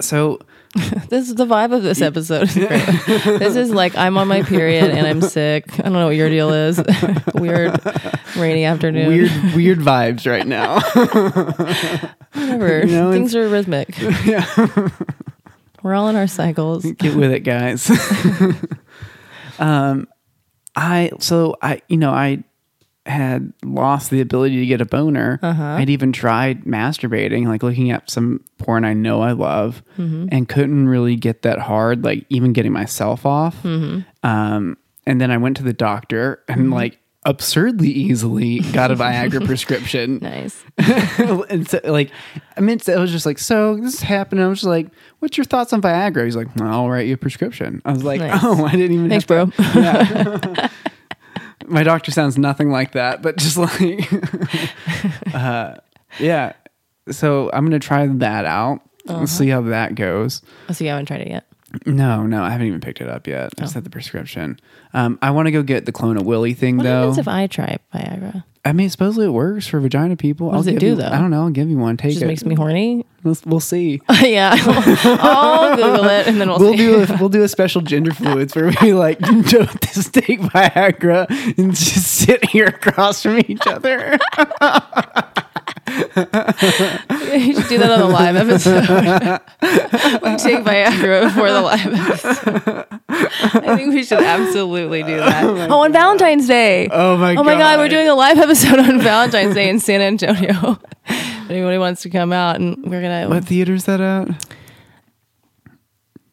[0.00, 0.40] so
[1.08, 2.48] this is the vibe of this episode.
[2.48, 5.78] this is like I'm on my period and I'm sick.
[5.78, 6.80] I don't know what your deal is.
[7.34, 7.80] Weird
[8.36, 9.08] rainy afternoon.
[9.08, 10.80] weird weird vibes right now.
[12.32, 12.86] Whatever.
[12.86, 13.98] You know, Things are rhythmic.
[13.98, 14.90] Yeah.
[15.82, 16.84] We're all in our cycles.
[16.84, 17.88] Get with it, guys.
[19.58, 20.08] um,
[20.76, 22.44] I so I you know I
[23.08, 25.40] had lost the ability to get a boner.
[25.42, 25.62] Uh-huh.
[25.64, 30.28] I'd even tried masturbating, like looking at some porn I know I love, Mm-hmm.
[30.30, 32.04] and couldn't really get that hard.
[32.04, 33.56] Like even getting myself off.
[33.62, 34.00] Mm-hmm.
[34.28, 39.44] Um, and then I went to the doctor and like absurdly easily got a Viagra
[39.44, 40.18] prescription.
[40.22, 40.62] Nice.
[40.78, 42.10] and so, like,
[42.56, 44.42] I mean, so it was just like, so this happened.
[44.42, 44.86] I was just like,
[45.18, 46.24] what's your thoughts on Viagra?
[46.24, 47.82] He's like, well, I'll write you a prescription.
[47.84, 48.40] I was like, Nice.
[48.44, 49.08] oh, I didn't even.
[49.08, 49.46] Thanks, bro.
[49.46, 50.68] to- Yeah.
[51.68, 54.08] My doctor sounds nothing like that, but just like,
[55.34, 55.76] uh,
[56.18, 56.52] yeah.
[57.10, 58.80] So I'm gonna try that out.
[59.08, 59.20] Uh-huh.
[59.20, 60.42] and See how that goes.
[60.68, 61.46] Oh, so you haven't tried it yet.
[61.84, 63.50] No, no, I haven't even picked it up yet.
[63.58, 64.58] I just had the prescription.
[64.94, 67.00] Um, I want to go get the Clone-A-Willy thing What though.
[67.00, 68.44] happens if I try Viagra?
[68.64, 70.50] I mean, supposedly it works for vagina people.
[70.50, 71.08] does I'll it give do, you- though?
[71.08, 71.42] I don't know.
[71.42, 71.96] I'll give you one.
[71.96, 72.26] Take It Just it.
[72.26, 73.04] makes me horny.
[73.22, 74.00] We'll, we'll see.
[74.22, 76.76] yeah, I'll Google it and then we'll, We'll see.
[76.78, 81.28] do a, we'll do a special gender fluids where we like don't just take Viagra
[81.58, 84.18] and just sit here across from each other.
[85.88, 88.80] You should do that on the live episode.
[90.22, 92.86] we take Viagra before the live episode.
[93.08, 95.44] I think we should absolutely do that.
[95.70, 96.88] Oh, on Valentine's Day.
[96.90, 100.00] Oh my Oh my god, we're doing a live episode on Valentine's Day in San
[100.00, 100.78] Antonio.
[101.10, 104.28] If anybody wants to come out and we're gonna What theater's that at?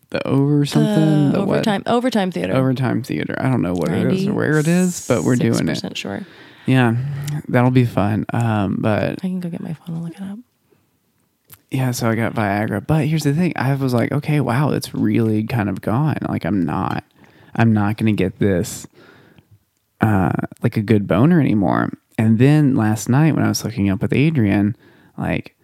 [0.10, 0.92] The over something.
[0.92, 1.56] uh, the what?
[1.56, 2.54] overtime overtime theater.
[2.54, 3.34] Overtime theater.
[3.40, 5.98] I don't know what it is or where it is, but we're doing it.
[5.98, 6.26] Sure.
[6.66, 6.96] Yeah,
[7.48, 8.26] that'll be fun.
[8.34, 10.40] Um, but I can go get my phone and look it up.
[11.72, 12.86] yeah, so I got Viagra.
[12.86, 16.18] But here's the thing: I was like, okay, wow, it's really kind of gone.
[16.28, 17.04] Like, I'm not,
[17.56, 18.88] I'm not going to get this,
[20.02, 20.32] uh,
[20.64, 21.92] like a good boner anymore.
[22.18, 24.76] And then last night when I was hooking up with Adrian,
[25.18, 25.56] like,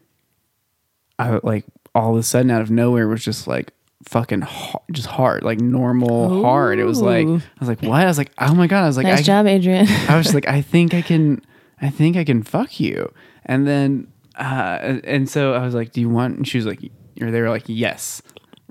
[1.18, 3.72] I like all of a sudden out of nowhere was just like
[4.06, 6.80] fucking ha- just hard, like normal hard.
[6.80, 8.02] It was like I was like, what?
[8.02, 8.84] I was like, oh my god!
[8.84, 9.88] I was like, Nice I, job, Adrian.
[10.08, 11.42] I was like, I think I can,
[11.82, 13.14] I think I can fuck you.
[13.46, 16.38] And then, uh, and so I was like, do you want?
[16.38, 16.80] And she was like,
[17.22, 18.22] or they were like, yes,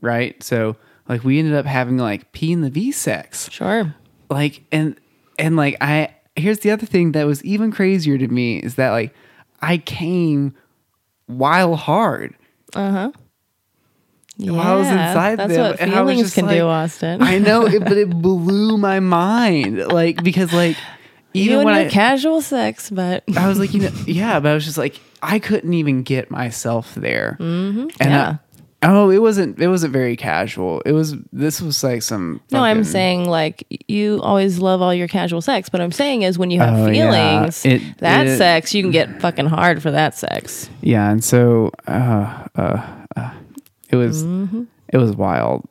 [0.00, 0.40] right.
[0.42, 0.76] So
[1.08, 3.94] like we ended up having like P in the V sex, sure.
[4.28, 4.98] like and
[5.38, 8.90] and like I here's the other thing that was even crazier to me is that
[8.90, 9.14] like
[9.60, 10.54] I came
[11.26, 12.36] while hard.
[14.42, 16.56] Yeah, while I was inside that's them, what and I was feelings just can like-
[16.56, 17.22] do, Austin.
[17.22, 20.76] I know, it, but it blew my mind, like because like
[21.34, 24.54] even you when I casual sex, but I was like, you know, yeah, but I
[24.54, 27.36] was just like, I couldn't even get myself there.
[27.38, 27.88] Mm-hmm.
[28.00, 28.36] And Yeah.
[28.82, 30.80] I, oh, it wasn't, it wasn't very casual.
[30.86, 32.40] It was, this was like some.
[32.50, 35.68] no, I'm saying like you always love all your casual sex.
[35.68, 37.10] But I'm saying is when you have Oh, yeah.
[37.42, 40.68] feelings, It- that it- sex you can get fucking hard for that sex.
[40.80, 43.30] Yeah, and so, uh, uh, uh
[43.90, 44.64] it was, Mm-hmm.
[44.88, 45.66] it was wild.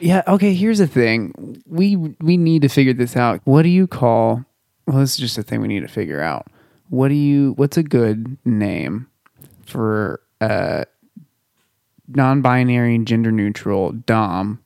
[0.00, 0.22] Yeah.
[0.28, 0.54] Okay.
[0.54, 1.62] Here's the thing.
[1.66, 3.40] We we need to figure this out.
[3.44, 4.44] What do you call?
[4.86, 6.46] Well, this is just a thing we need to figure out.
[6.88, 7.52] What do you?
[7.56, 9.08] What's a good name
[9.64, 10.84] for uh
[12.08, 14.62] non-binary, gender neutral dom?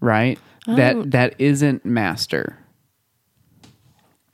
[0.00, 0.38] Right.
[0.66, 1.02] That oh.
[1.04, 2.58] that isn't master.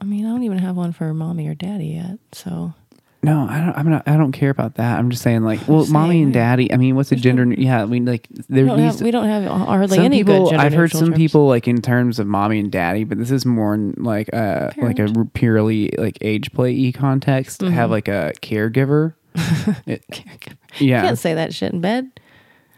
[0.00, 2.18] I mean, I don't even have one for mommy or daddy yet.
[2.32, 2.74] So
[3.22, 3.78] No, I don't.
[3.78, 4.02] I'm not.
[4.08, 4.98] I don't care about that.
[4.98, 6.72] I'm just saying, like, well, mommy saying, and daddy.
[6.72, 7.44] I mean, what's a gender?
[7.44, 10.18] Yeah, I mean, like, there we don't, needs have, we don't have hardly some any
[10.18, 10.58] people good.
[10.58, 11.16] i've heard some terms.
[11.16, 14.72] people like in terms of mommy and daddy but this is more in like a
[14.78, 17.92] like a purely like age play e context have mm-hmm.
[17.92, 19.14] like a caregiver
[19.86, 20.84] It- Mm-hmm.
[20.84, 22.10] You yeah can't say that shit in bed.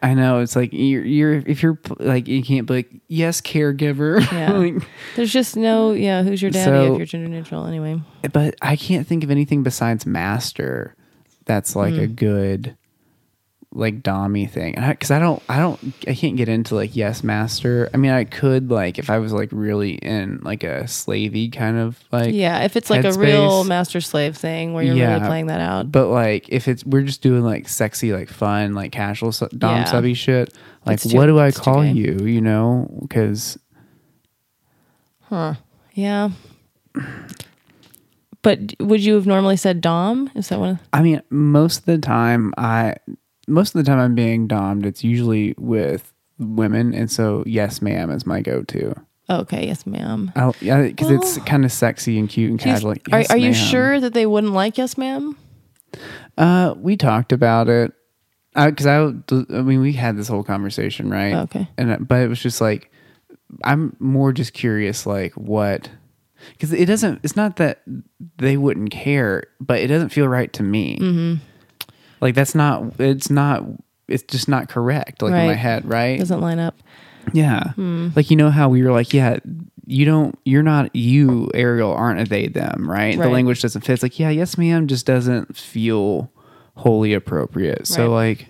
[0.02, 4.20] i know it's like you're you're if you're like you can't be like yes caregiver
[4.32, 4.52] Yeah.
[4.52, 4.74] Like,
[5.16, 6.22] There's just no yeah.
[6.24, 8.00] Who's your daddy So- if you're gender neutral anyway?
[8.32, 10.94] but i can't think of anything besides master
[11.46, 12.00] that's like Hmm.
[12.00, 12.76] a good
[13.76, 17.90] like dommy thing because I, don't i don't i can't get into like yes master
[17.92, 21.76] i mean i could like if i was like really in like a slavey kind
[21.76, 25.14] of like Yeah, if it's like a real master slave thing where you're Yeah.
[25.14, 25.90] really playing that out.
[25.90, 29.78] but like if it's we're just doing like sexy like fun like casual su- dom
[29.78, 29.84] Yeah.
[29.86, 30.54] subby shit
[30.86, 33.58] like too- what do i call you you know because
[35.22, 35.54] huh,
[35.94, 36.30] Yeah.
[38.42, 40.30] But would you have normally said Dom?
[40.34, 40.70] Is that one?
[40.70, 42.94] Of- i mean most of the time i
[43.48, 48.10] most of the time i'm being dommed it's usually with women and so yes ma'am
[48.10, 48.94] is my go-to
[49.30, 50.30] okay, yes, ma'am.
[50.36, 52.90] I yeah, because it's kind of sexy and cute and casual.
[52.90, 55.36] Like, are "Yes, are you sure that they wouldn't like yes, ma'am?
[56.36, 57.92] Uh, we talked about it
[58.54, 61.34] because I, I mean, we had this whole conversation, right?
[61.34, 61.68] Okay.
[61.76, 62.90] And uh, but it was just like
[63.62, 65.90] I'm more just curious, like what
[66.52, 67.20] because it doesn't.
[67.22, 67.82] It's not that
[68.36, 70.98] they wouldn't care, but it doesn't feel right to me.
[70.98, 71.44] Mm-hmm.
[72.20, 72.98] Like that's not.
[73.00, 73.64] It's not.
[74.08, 75.22] It's just not correct.
[75.22, 75.56] Like in my Right.
[75.56, 76.18] head, right?
[76.18, 76.76] Doesn't line up.
[77.32, 77.72] Yeah.
[77.72, 78.08] Hmm.
[78.14, 79.38] Like you know how we were like, yeah,
[79.86, 83.16] you don't you're not you, Ariel, aren't a they them, right?
[83.16, 83.32] The Right.
[83.32, 83.94] language doesn't fit.
[83.94, 86.30] It's like, yeah, yes, ma'am, just doesn't feel
[86.76, 87.86] wholly appropriate.
[87.86, 88.48] So like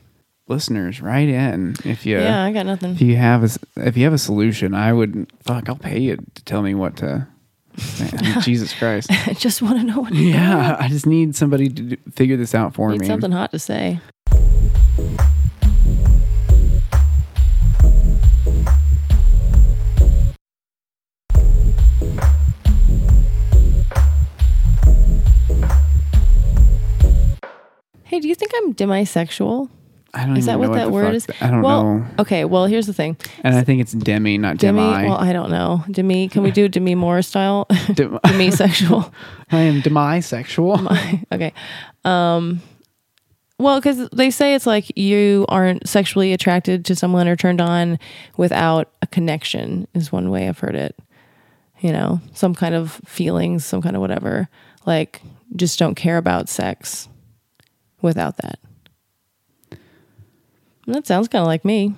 [0.49, 2.93] listeners, write in if you Yeah, I got nothing.
[2.93, 6.01] if you have a s- if you have a solution, I would fuck, I'll pay
[6.01, 7.29] you to tell me what to
[8.43, 9.11] Jesus Christ.
[9.27, 12.55] I just want to know what Yeah, I just need somebody to do, figure this
[12.55, 13.07] out for need me.
[13.07, 14.01] something hot to say.
[28.05, 29.71] Hey, do you think I'm demisexual?
[30.15, 31.27] I don't Is that know what that the word is?
[31.41, 32.07] I don't well, know.
[32.21, 33.17] Okay, well, here's the thing.
[33.43, 35.09] And I think it's demi, not Demi, demi.
[35.09, 35.85] well, I don't know.
[35.91, 37.67] Demi, can we do Demi Moore style?
[37.93, 39.13] Dem- Demisexual.
[39.51, 41.25] I am demi demisexual.
[41.33, 41.53] okay.
[42.05, 42.63] Um,
[43.59, 47.99] well, because they say it's like you aren't sexually attracted to someone or turned on
[48.37, 50.97] without a connection, is one way I've heard it.
[51.81, 54.49] You know, some kind of feelings, some kind of whatever.
[54.87, 55.23] Like,
[55.57, 57.09] just don't care about sex
[58.01, 58.59] without that.
[60.87, 61.95] That sounds kind of like me.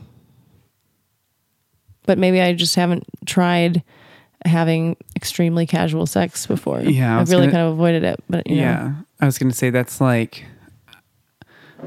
[2.05, 3.83] But maybe I just haven't tried
[4.45, 6.81] having extremely casual sex before.
[6.81, 8.23] Yeah, I I've really gonna- kind of avoided it.
[8.31, 8.63] But you know.
[8.63, 10.45] Yeah, I was going to say that's like.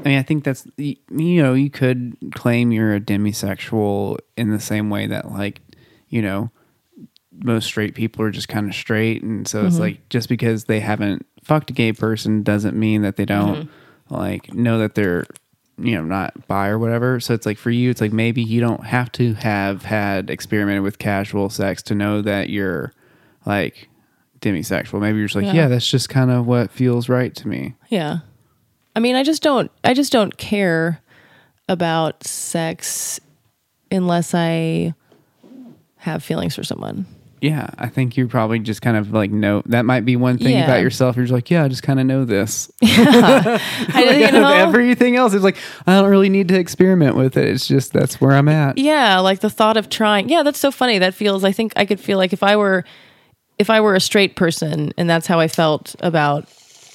[0.04, 0.96] I mean, I think that's you
[1.42, 5.60] know you could claim you're a demisexual in the same way that like
[6.08, 6.50] you know
[7.32, 9.66] most straight people are just kind of straight, and so Mm-hmm.
[9.68, 13.64] it's like just because they haven't fucked a gay person doesn't mean that they don't
[13.66, 14.14] Mm-hmm.
[14.14, 15.24] like know that they're
[15.82, 17.20] you know not bi or whatever.
[17.20, 20.82] So it's like for you, it's like maybe you don't have to have had experimented
[20.82, 22.92] with casual sex to know that you're
[23.46, 23.88] like
[24.40, 25.00] demisexual.
[25.00, 25.52] Maybe you're just like, Yeah.
[25.54, 27.74] yeah, that's just kind of what feels right to me.
[27.88, 28.18] Yeah.
[28.96, 31.00] I mean, I just don't I just don't care
[31.68, 33.20] about sex
[33.90, 34.94] unless I
[35.96, 37.06] have feelings for someone.
[37.40, 40.52] Yeah, I think you probably just kind of like know that might be one thing
[40.56, 40.64] Yeah.
[40.64, 41.16] about yourself.
[41.16, 42.70] You're just like, yeah, I just kind of know this.
[42.82, 44.52] I, you know?
[44.52, 47.48] everything else, it's like I don't really need to experiment with it.
[47.48, 48.78] It's just that's where I'm at.
[48.78, 50.28] yeah, like the thought of trying.
[50.28, 50.98] Yeah, that's so funny.
[50.98, 52.84] That feels I think I could feel like if I were
[53.58, 56.48] if I were a straight person and that's how I felt about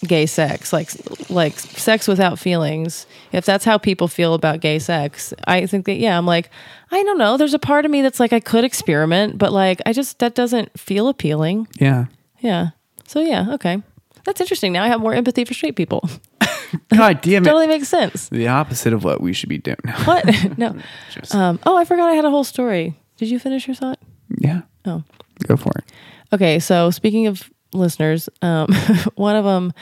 [0.07, 0.89] gay sex, like
[1.29, 3.05] like sex without feelings.
[3.31, 6.49] If that's how people feel about gay sex, I think that yeah, I'm like
[6.91, 7.37] I don't know.
[7.37, 10.35] There's a part of me that's like I could experiment, but like I just that
[10.35, 11.67] doesn't feel appealing.
[11.79, 12.05] Yeah.
[12.39, 12.69] Yeah.
[13.07, 13.81] So yeah, okay.
[14.25, 14.73] That's interesting.
[14.73, 16.09] Now I have more empathy for straight people.
[16.95, 17.45] God damn it.
[17.45, 18.29] totally makes sense.
[18.29, 19.77] The opposite of what we should be doing.
[20.05, 20.25] What?
[20.57, 20.75] no.
[21.11, 22.99] Just- Um, oh, I forgot I had a whole story.
[23.17, 23.99] Did you finish your thought?
[24.39, 24.61] yeah.
[24.85, 25.03] Oh.
[25.47, 25.85] Go for it.
[26.33, 28.67] Okay, so speaking of listeners, um,
[29.15, 29.73] one of them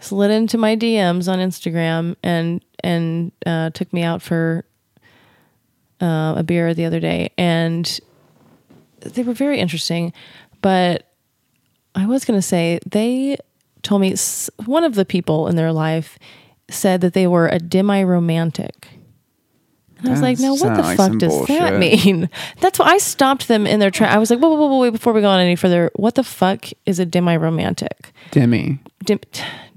[0.00, 4.64] slid into my DMs on Instagram and and uh, took me out for
[6.00, 8.00] uh, a beer the other day, and
[9.00, 10.12] they were very interesting.
[10.60, 11.10] But
[11.94, 13.36] I was going to say they
[13.82, 14.14] told me
[14.64, 16.18] one of the people in their life
[16.70, 18.88] said that they were a demi-romantic.
[18.88, 19.03] And
[20.02, 22.28] I was That like, no, what the like fuck does that mean?
[22.60, 24.10] That's why I stopped them in their track.
[24.14, 26.14] I was like, whoa, whoa, whoa, whoa, wait, before we go on any further, what
[26.16, 28.12] the fuck is a demi-romantic?
[28.32, 28.78] Demi.
[29.04, 29.20] dim,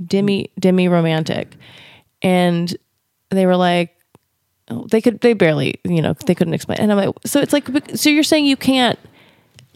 [0.05, 1.55] demi demi romantic
[2.23, 2.75] and
[3.29, 3.95] they were like
[4.69, 7.53] oh, they could they barely you know they couldn't explain and i'm like so it's
[7.53, 8.97] like so you're saying you can't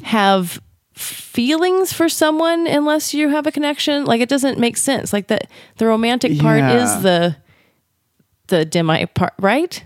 [0.03, 0.59] have
[0.93, 5.39] feelings for someone unless you have a connection like it doesn't make sense like the
[5.77, 6.83] the romantic part Yeah.
[6.83, 7.35] is the
[8.47, 9.83] the demi part right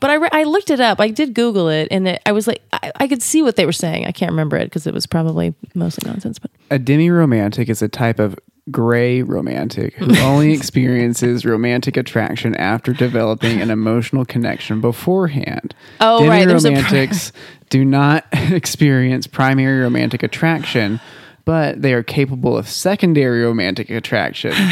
[0.00, 1.00] but I, re- I looked it up.
[1.00, 3.66] I did Google it, and it, I was like, I, I could see what they
[3.66, 4.06] were saying.
[4.06, 6.38] I can't remember it because it was probably mostly nonsense.
[6.38, 8.38] But A demi romantic is a type of
[8.70, 15.74] gray romantic who only experiences romantic attraction after developing an emotional connection beforehand.
[16.00, 17.32] Oh, right, there's aromantics
[17.70, 21.00] do not experience primary romantic attraction,
[21.48, 24.52] but they are capable of secondary romantic attraction.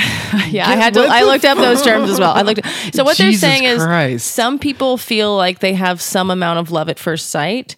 [0.50, 1.00] Yeah, I had to.
[1.00, 2.32] I looked up those terms as well.
[2.32, 2.60] I looked.
[2.94, 6.70] So what Jesus they're saying is, some people feel like they have some amount of
[6.70, 7.76] love at first sight,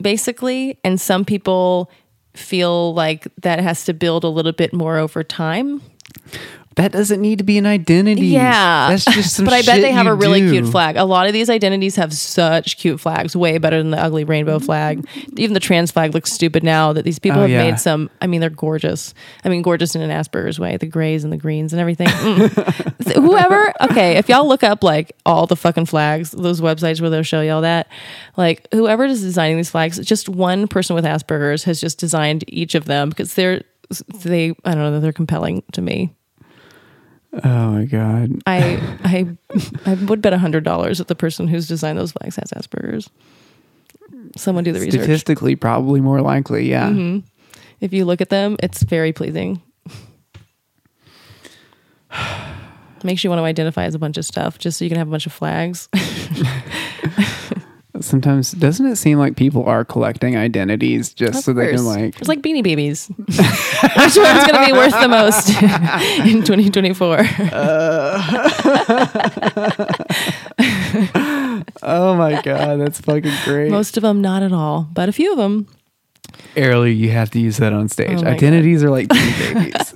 [0.00, 1.90] basically, and some people
[2.34, 5.80] feel like that has to build a little bit more over time.
[6.76, 8.26] That doesn't need to be an identity.
[8.26, 10.50] Yeah, That's just some but I bet they have a really do.
[10.52, 10.96] cute flag.
[10.96, 14.58] A lot of these identities have such cute flags, way better than the ugly rainbow
[14.58, 15.06] flag.
[15.36, 16.92] Even the trans flag looks stupid now.
[16.92, 17.64] That these people Oh, have yeah.
[17.70, 18.10] made some.
[18.20, 19.14] I mean, they're gorgeous.
[19.44, 20.76] I mean, gorgeous in an Asperger's way.
[20.76, 22.08] The grays and the greens and everything.
[22.08, 23.14] Mm.
[23.22, 27.22] Whoever, okay, if y'all look up like all the fucking flags, those websites where they'll
[27.22, 27.88] show you all that,
[28.36, 32.74] like whoever is designing these flags, just one person with Asperger's has just designed each
[32.74, 33.62] of them because they're
[34.14, 34.50] they.
[34.64, 35.00] I don't know.
[35.00, 36.12] They're compelling to me.
[37.44, 38.42] Oh my god.
[38.46, 39.36] I I
[39.84, 43.10] I would bet a hundred dollars that the person who's designed those flags has Asperger's.
[44.36, 45.02] Someone do the research.
[45.02, 46.68] Statistically, probably more likely.
[46.68, 46.88] Yeah.
[46.88, 47.26] Mm-hmm.
[47.80, 49.62] If you look at them, it's very pleasing.
[53.04, 55.08] Makes you want to identify as a bunch of stuff just so you can have
[55.08, 55.88] a bunch of flags.
[58.06, 62.18] Sometimes doesn't it seem like people are collecting identities just Of so they can like
[62.20, 63.08] It's like beanie babies.
[63.18, 65.48] Which one's going to be worth the most
[66.26, 67.18] in 2024?
[67.52, 68.22] Uh,
[71.82, 73.70] oh my god, that's fucking great.
[73.70, 75.66] Most of them, not at all, but a few of them.
[76.56, 78.22] Earlier, you have to use that on stage.
[78.22, 79.94] Oh Identities are like babies.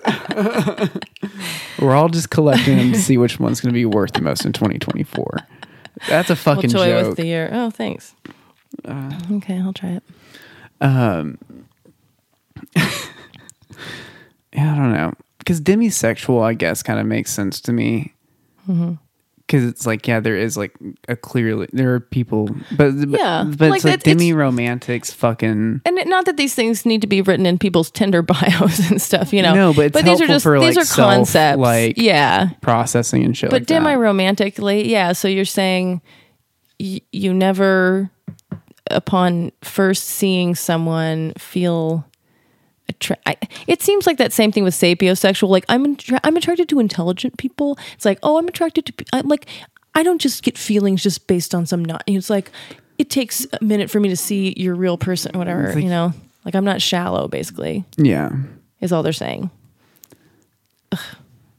[1.78, 4.44] We're all just collecting them to see which one's going to be worth the most
[4.44, 5.38] in 2024.
[6.08, 7.08] That's a Well, fucking toy joke.
[7.08, 7.50] with the year.
[7.52, 8.14] Oh, thanks.
[8.84, 10.02] Uh, okay, I'll try it.
[10.80, 11.38] um,
[12.76, 15.12] yeah, I don't know.
[15.38, 18.14] Because demisexual, I guess, kind of makes sense to me.
[18.68, 18.94] Mm-hmm.
[19.50, 20.72] Because it's like, yeah, there is like
[21.08, 22.46] a clearly there are people,
[22.76, 26.54] but but, Yeah, but like it's like demi romantics, fucking And it, not that these
[26.54, 29.52] things need to be written in people's Tinder bios and stuff, you know.
[29.52, 31.58] No, but it's these are just for, these like, are self, concepts.
[31.58, 33.50] like, yeah, processing and shit.
[33.50, 35.10] but like demi-romantically, yeah.
[35.10, 36.00] So you're saying
[36.78, 38.08] y- you never,
[38.88, 42.06] upon first seeing someone, feel.
[42.90, 43.36] Attra- I,
[43.66, 45.48] it seems like that same thing with sapiosexual.
[45.48, 47.78] Like I'm, attra- I'm attracted to intelligent people.
[47.94, 49.04] It's like, oh, I'm attracted to.
[49.12, 49.46] I'm like,
[49.94, 52.02] I don't just get feelings just based on some not.
[52.06, 52.50] It's like,
[52.98, 55.72] it takes a minute for me to see your real person, or whatever.
[55.72, 56.12] Like- you know,
[56.44, 57.28] like I'm not shallow.
[57.28, 58.30] Basically, Yeah.
[58.80, 59.50] is all they're saying.
[60.92, 60.98] Ugh.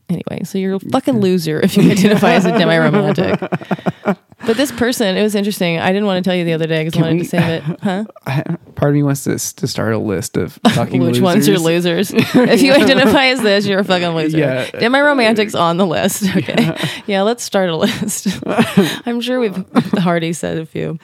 [0.10, 3.40] Anyway, so you're a fucking loser if you identify as a demi-romantic.
[4.46, 5.78] But this person, it was interesting.
[5.80, 7.44] I didn't want to tell you the other day because I wanted we- to save
[7.44, 7.64] it.
[7.82, 8.06] Huh?
[8.26, 8.42] I,
[8.76, 11.22] part of me wants to, to start a list of fucking Which losers.
[11.22, 12.12] ones are losers?
[12.14, 14.38] if you identify as this, you're a fucking loser.
[14.38, 14.70] Yeah.
[14.72, 16.24] Demi-romantics on the list.
[16.36, 16.76] Okay.
[17.08, 18.28] Yeah, let's start a list.
[19.06, 19.66] I'm sure we've
[20.06, 20.98] already said a few.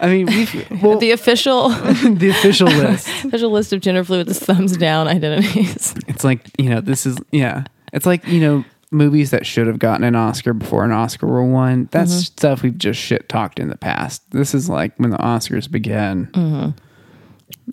[0.00, 3.08] I mean, we've, well, the official the official list.
[3.24, 5.94] official list of gender fluid thumbs down identities.
[6.08, 7.64] It's like you know, this is yeah.
[7.92, 8.64] It's like you know,
[8.94, 11.88] movies that should have gotten an Oscar before an Oscar were won.
[11.90, 12.20] That's Mm-hmm.
[12.20, 14.22] stuff we've just shit talked in the past.
[14.30, 16.74] This is like when the Oscars began.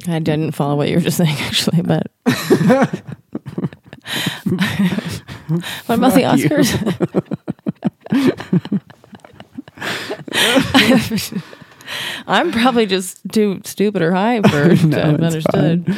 [0.07, 2.11] I didn't follow what you were just saying actually, but
[5.85, 6.71] what about the Oscars?
[12.27, 15.95] I'm probably just too stupid or high for No, to have understood.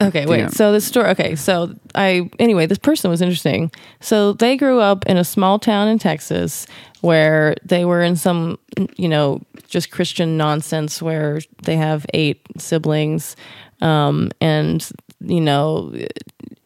[0.00, 0.52] Okay, wait.
[0.52, 1.08] So the story.
[1.10, 3.72] Okay, so I anyway, this person was interesting.
[4.00, 6.66] So they grew up in a small town in Texas
[7.00, 8.58] where they were in some,
[8.96, 13.34] you know, just Christian nonsense where they have eight siblings,
[13.80, 14.88] um, and
[15.20, 15.92] you know,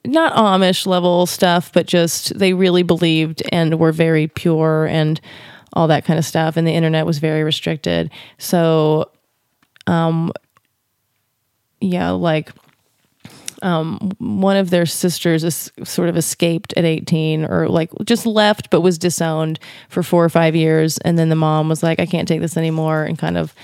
[0.04, 5.20] not Amish level stuff, but just they really believed and were very pure and
[5.72, 6.58] all that kind of stuff.
[6.58, 8.10] And the internet was very restricted.
[8.36, 9.10] So,
[9.86, 10.32] um,
[11.80, 12.50] yeah, like
[13.62, 18.70] um, one of their sisters is sort of escaped at 18 or like just left
[18.70, 19.58] but was disowned
[19.88, 20.98] for four or five years.
[20.98, 23.54] And then the mom was like i can't take this anymore and kind of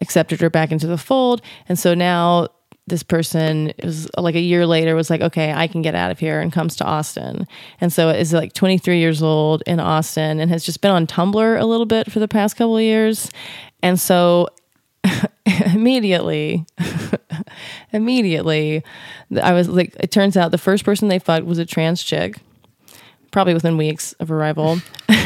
[0.00, 1.42] accepted her back into the fold.
[1.68, 2.48] And so now
[2.86, 6.18] this person is like a year later was like okay i can get out of
[6.18, 7.46] here and comes to austin.
[7.80, 11.60] And so is like 23 years old in austin and has just been on tumblr
[11.60, 13.30] a little bit for the past couple of years.
[13.82, 14.48] And so
[15.74, 16.64] immediately
[17.92, 18.82] immediately
[19.42, 22.36] i was like it turns out the first person they fucked was a trans chick
[23.30, 24.78] probably within weeks of arrival.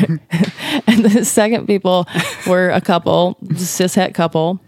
[0.87, 2.07] And the second people
[2.49, 4.59] were a couple cis het couple.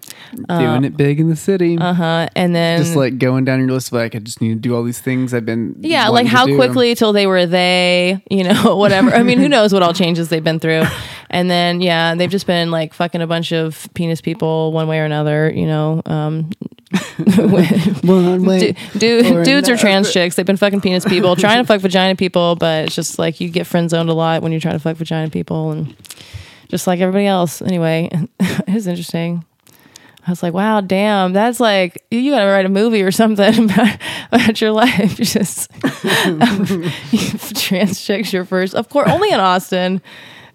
[0.48, 1.76] Doing it big in the city.
[1.76, 4.54] uh-huh and then just like going down your list of like I just need to
[4.54, 8.44] do all these things I've been yeah like how quickly till they were they you
[8.44, 9.12] know whatever.
[9.12, 10.84] I mean who knows what all changes they've been through
[11.30, 14.98] and then yeah they've just been like fucking a bunch of penis people one way
[14.98, 16.50] or another you know um
[18.02, 20.36] One way Du- du- dudes are trans chicks.
[20.36, 23.48] They've been fucking penis people, trying to fuck vagina people, but it's just like you
[23.48, 25.96] get friend zoned a lot when you're trying to fuck vagina people, and
[26.68, 27.60] just like everybody else.
[27.60, 28.08] Anyway,
[28.40, 29.44] it was interesting.
[30.26, 33.64] I was like, wow, damn, that's like you got to write a movie or something
[33.64, 33.96] about,
[34.32, 35.16] about your life.
[35.16, 35.70] Just
[37.56, 40.00] trans chicks, your first, of course, only in Austin.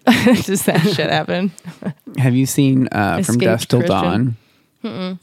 [0.42, 1.52] just that shit happen?
[2.18, 4.36] Have you seen uh, From Escaped Dusk Till Christian.
[4.82, 5.18] Dawn?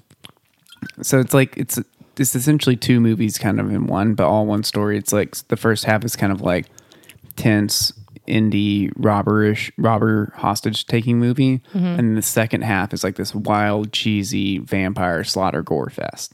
[1.01, 1.79] So it's like it's
[2.17, 4.97] it's essentially two movies kind of in one, but all one story.
[4.97, 6.67] It's like the first half is kind of like
[7.35, 7.93] tense
[8.27, 14.59] indie robberish robber hostage taking movie, and the second half is like this wild cheesy
[14.59, 16.33] vampire slaughter gore fest.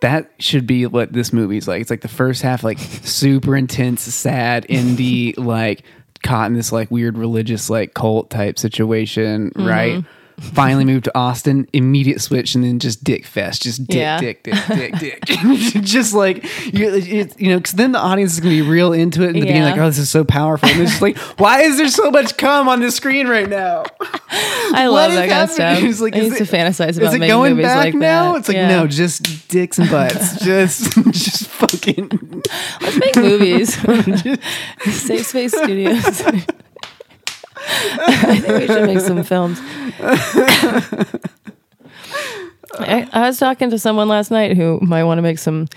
[0.00, 1.80] That should be what this movie's like.
[1.80, 5.82] It's like the first half, like super intense, sad indie, like
[6.24, 9.98] caught in this like weird religious like cult type situation, right?
[9.98, 10.08] Mm-hmm.
[10.40, 14.18] Finally moved to Austin, immediate switch, and then just dick fest, just dick, Yeah.
[14.18, 15.24] dick, dick, dick, dick,
[15.82, 16.42] just like
[16.74, 19.32] you, it, you know, because then the audience is gonna be real into it in
[19.34, 19.70] the beginning, Yeah.
[19.70, 22.36] like, oh, this is so powerful, and it's just like, why is there so much
[22.36, 23.84] cum on the screen right now?
[24.30, 25.82] I love that kind of stuff.
[25.82, 27.94] It's like, I is used to fantasize about Is it making going movies back like
[27.94, 28.32] now?
[28.32, 28.38] that.
[28.40, 28.68] It's like Yeah.
[28.68, 32.10] no, just dicks and butts, just just fucking.
[32.80, 33.74] Let's make movies.
[34.92, 36.22] Safe Space Studios.
[37.66, 39.60] I think we should make some films.
[42.76, 45.68] I, I was talking to someone last night who might want to make some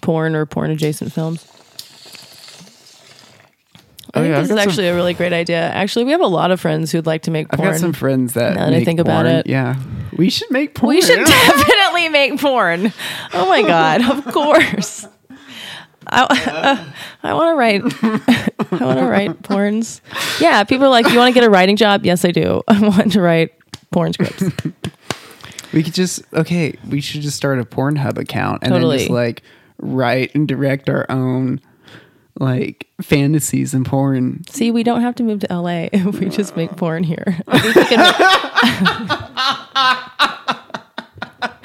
[0.00, 1.44] porn or porn adjacent films.
[4.14, 5.58] I Oh, think yeah, this is got some- actually a really great idea.
[5.60, 7.66] Actually, we have a lot of friends who'd like to make porn.
[7.68, 9.46] I've got some friends that Now that I think about it.
[9.46, 9.76] Yeah,
[10.16, 10.94] we should make porn.
[10.94, 12.92] we should definitely make porn.
[13.34, 15.06] Oh my god, of course.
[16.08, 16.92] I,
[17.22, 17.82] I want to write.
[18.72, 20.00] I want to write porns.
[20.40, 22.62] Yeah, people are like, "You want to get a writing job?" Yes, I do.
[22.68, 23.52] I want to write
[23.90, 24.44] porn scripts.
[25.72, 26.76] We could just okay.
[26.88, 29.42] We should just start a Pornhub account and then just like
[29.78, 31.60] write and direct our own
[32.38, 34.44] like fantasies and porn.
[34.48, 37.40] See, we don't have to move to LA if we just make porn here.
[37.48, 37.98] I think we can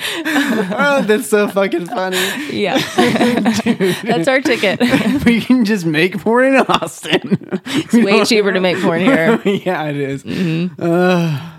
[0.25, 2.17] oh, that's so fucking funny.
[2.51, 2.77] Yeah.
[4.03, 4.79] That's our ticket.
[5.25, 7.59] we can just make porn in Austin.
[7.65, 9.41] It's way cheaper to make porn here.
[9.45, 10.23] yeah, it is.
[10.23, 10.81] Mm-hmm.
[10.81, 11.51] Uh,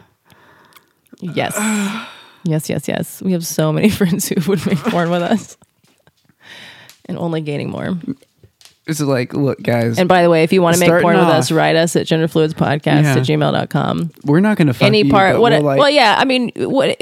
[1.20, 2.08] yes.
[2.44, 3.22] Yes, yes, yes.
[3.22, 5.56] We have so many friends who would make porn with us.
[7.06, 7.96] And only gaining more.
[8.84, 11.28] It's like, look, guys, And by the way, if you want to make porn with
[11.28, 13.12] us, write us at genderfluidspodcast Yeah.
[13.12, 14.10] at gmail.com.
[14.24, 16.50] we're not going to fuck Any you, part, what, we'll, like, well, yeah, I mean,
[16.56, 17.00] what,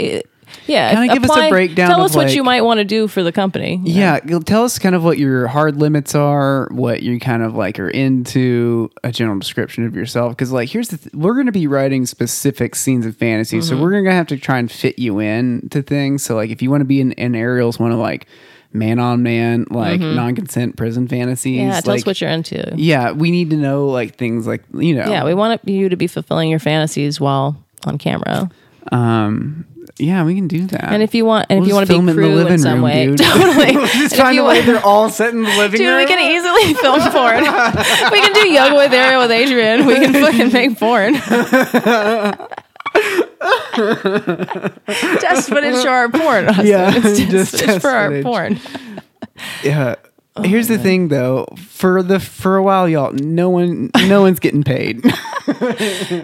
[0.67, 0.93] yeah.
[0.95, 3.23] Kinda give us a breakdown Tell of, us what you might want to do for
[3.23, 3.81] the company.
[3.85, 7.79] Yeah, tell us kind of what your hard limits are, what you kind of like
[7.79, 10.33] are into, a general description of yourself.
[10.33, 13.69] Because like, here's the th- we're going to be writing specific scenes of fantasy, Mm-hmm.
[13.69, 16.23] so we're going to have to try and fit you in to things.
[16.23, 18.27] So like, if you want to be in, in Ariel's one of like
[18.73, 21.69] man on man, like non-consent prison fantasies, Mm-hmm.
[21.71, 22.73] Yeah, tell like, us what you're into.
[22.77, 25.97] yeah, we need to know like things like you know, Yeah, we want you to
[25.97, 28.49] be fulfilling your fantasies while on camera.
[28.93, 29.67] um,
[29.99, 30.93] yeah, we can do that.
[30.93, 32.59] And if you want, and We'll if you want to be in crew in, living
[32.59, 33.19] some room, way, dude.
[33.25, 33.73] totally.
[33.73, 35.97] just find a way they're all set in the living Dude, room.
[35.99, 37.43] we can easily film porn.
[38.13, 39.87] we can do yoga with Ariel with Adrian.
[39.87, 41.15] We can fucking make porn.
[45.21, 46.49] test footage for our porn.
[46.49, 46.67] Austin.
[46.67, 48.61] Yeah, it's just, just just for our porn.
[49.63, 49.97] Yeah.
[50.45, 54.63] Here's the thing though, for the for a while y'all no one no one's getting
[54.65, 55.05] paid.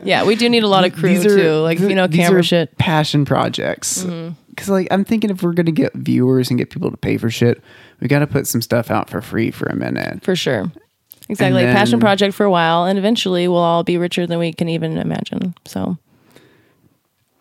[0.05, 2.71] Yeah, we do need a lot of crew are- too, like you know, camera shit.
[2.71, 2.77] Mm-hmm.
[2.79, 4.05] passion projects.
[4.57, 7.17] Cuz like I'm thinking if we're going to get viewers and get people to pay
[7.19, 7.61] for shit,
[8.01, 10.23] we got to put some stuff out for free for a minute.
[10.23, 10.71] For sure.
[11.29, 11.65] Exactly.
[11.65, 14.69] And Passion project for a while, and eventually we'll all be richer than we can
[14.69, 15.55] even imagine.
[15.65, 15.99] So,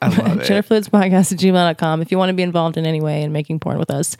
[0.01, 0.47] I love it.
[0.49, 3.77] genderfluidspodcast at gmail.com if you want to be involved in any way in making porn
[3.77, 4.17] with us.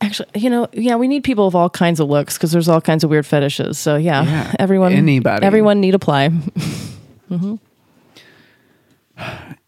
[0.00, 2.80] Actually, you know, yeah, we need people of all kinds of looks because there's all
[2.80, 3.78] kinds of weird fetishes.
[3.78, 5.44] So, yeah, Yeah, everyone, anybody.
[5.44, 6.30] everyone need apply.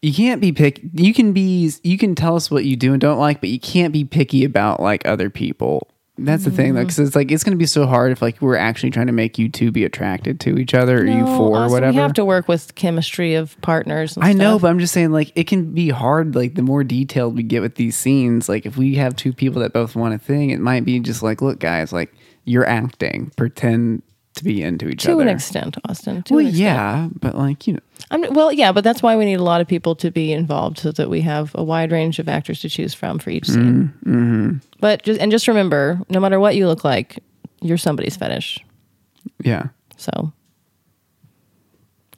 [0.01, 3.01] You can't be pick you can be you can tell us what you do and
[3.01, 5.87] don't like, but you can't be picky about like other people.
[6.25, 6.55] That's the Mm-hmm.
[6.57, 8.91] thing, though, because it's like it's going to be so hard if like we're actually
[8.91, 11.69] trying to make you two be attracted to each other, or you No, four, or
[11.69, 11.91] whatever.
[11.93, 14.15] We have to work with chemistry of partners.
[14.15, 16.35] And I know, but I'm just saying, like, it can be hard.
[16.35, 19.61] Like, the more detailed we get with these scenes, like, if we have two people
[19.61, 22.13] that both want a thing, it might be just like, look, guys, like,
[22.45, 24.01] you're acting, pretend
[24.35, 25.23] to be into each to other.
[25.23, 26.23] To an extent, Austin.
[26.29, 26.57] Well, extent.
[26.57, 27.79] yeah, but like, you know,
[28.11, 30.79] I'm, well, yeah, but that's why we need a lot of people to be involved
[30.79, 33.93] so that we have a wide range of actors to choose from for each scene.
[34.05, 34.57] Mm-hmm.
[34.79, 37.19] But just and just remember, no matter what you look like,
[37.61, 38.59] you're somebody's fetish.
[39.43, 39.67] yeah.
[39.97, 40.33] So,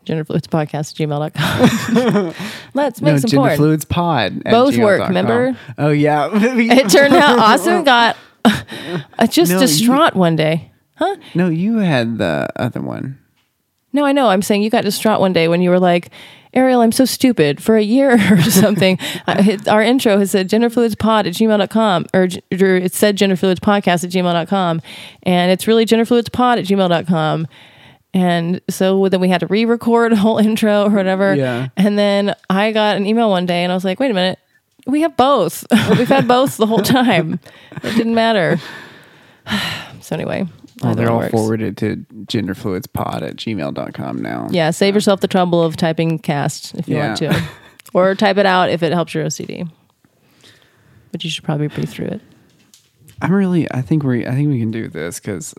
[0.05, 2.33] genderfluidspodcast gmail.com.
[2.73, 3.55] Let's make no, some porn.
[3.57, 4.43] fluids pod.
[4.43, 5.57] Both work, remember?
[5.77, 6.29] Oh yeah.
[6.33, 10.71] It turned out Austin got uh, just No, you- distraught one day.
[10.95, 11.15] Huh?
[11.33, 13.19] no, you had the other one.
[13.93, 14.27] No, I know.
[14.27, 16.09] I'm saying you got distraught one day when you were like,
[16.53, 17.61] Ariel, I'm so stupid.
[17.61, 22.75] For a year or something, I, our intro has said genderfluidspod at gmail.com, or, or
[22.75, 24.81] it said genderfluidspodcast at gmail.com,
[25.23, 27.47] and it's really genderfluidspod at gmail.com.
[28.15, 31.33] And so then we had to re record a whole intro or whatever.
[31.33, 31.69] Yeah.
[31.75, 34.37] And then I got an email one day and I was like, wait a minute.
[34.85, 35.65] We have both.
[35.71, 37.39] We've had both the whole time.
[37.83, 38.59] It didn't matter.
[40.01, 40.45] so anyway.
[40.83, 41.31] Oh, they're all works.
[41.31, 44.47] forwarded to genderfluidspod at gmail.com now.
[44.51, 47.43] Yeah, save yourself the trouble of typing cast if you want to.
[47.93, 49.69] or type it out if it helps your OCD.
[51.11, 52.21] But you should probably breathe through it.
[53.21, 53.71] I'm really.
[53.71, 54.25] I think we.
[54.25, 55.53] I think we can do this because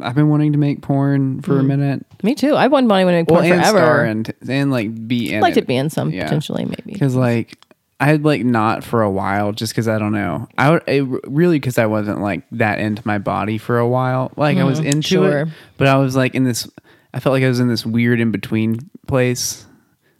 [0.00, 1.66] I've been wanting to make porn for a mm.
[1.66, 2.06] minute.
[2.22, 2.54] Me too.
[2.54, 3.78] I wouldn't want anyone to make porn and forever.
[3.78, 5.62] star and and like be in I'd like it.
[5.62, 6.24] to be in some Yeah.
[6.24, 6.92] potentially, maybe.
[6.92, 7.58] because like
[8.00, 10.46] I had like not for a while just because I don't know.
[10.56, 10.82] I would
[11.26, 14.30] really because I wasn't like that into my body for a while.
[14.36, 15.38] Like I was into Mm, sure.
[15.42, 16.68] it, but I was like in this.
[17.12, 18.78] I felt like I was in this weird in between
[19.08, 19.66] place.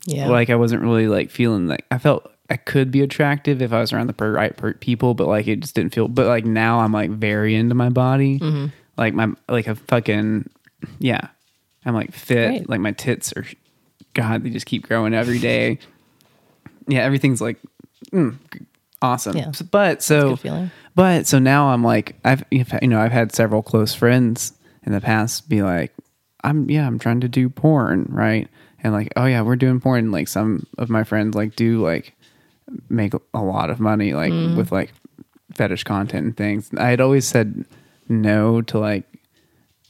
[0.06, 0.28] Yeah.
[0.28, 3.78] Like I wasn't really like feeling like I felt I could be attractive if I
[3.80, 6.08] was around the per- right per- people, but like it just didn't feel.
[6.08, 8.38] But like now I'm like very into my body.
[8.40, 8.66] Mm-hmm.
[8.96, 10.48] Like my like a fucking
[10.98, 11.28] yeah.
[11.84, 12.48] I'm like fit.
[12.48, 12.68] Great.
[12.68, 13.44] Like my tits are,
[14.14, 15.78] God, they just keep growing every day.
[16.88, 17.58] Yeah, everything's like
[19.00, 19.36] awesome.
[19.36, 19.52] Yeah.
[19.70, 20.36] But so,
[20.94, 24.52] but so now I'm like, I've, you know, I've had several close friends
[24.84, 25.94] in the past be like,
[26.42, 28.06] I'm, yeah, I'm trying to do porn.
[28.08, 28.48] Right.
[28.82, 30.04] And like, oh yeah, we're doing porn.
[30.04, 32.14] And like some of my friends like do like
[32.88, 34.56] make a lot of money, like Mm-hmm.
[34.56, 34.92] with like
[35.54, 36.70] fetish content and things.
[36.76, 37.64] I had always said
[38.08, 39.04] no to like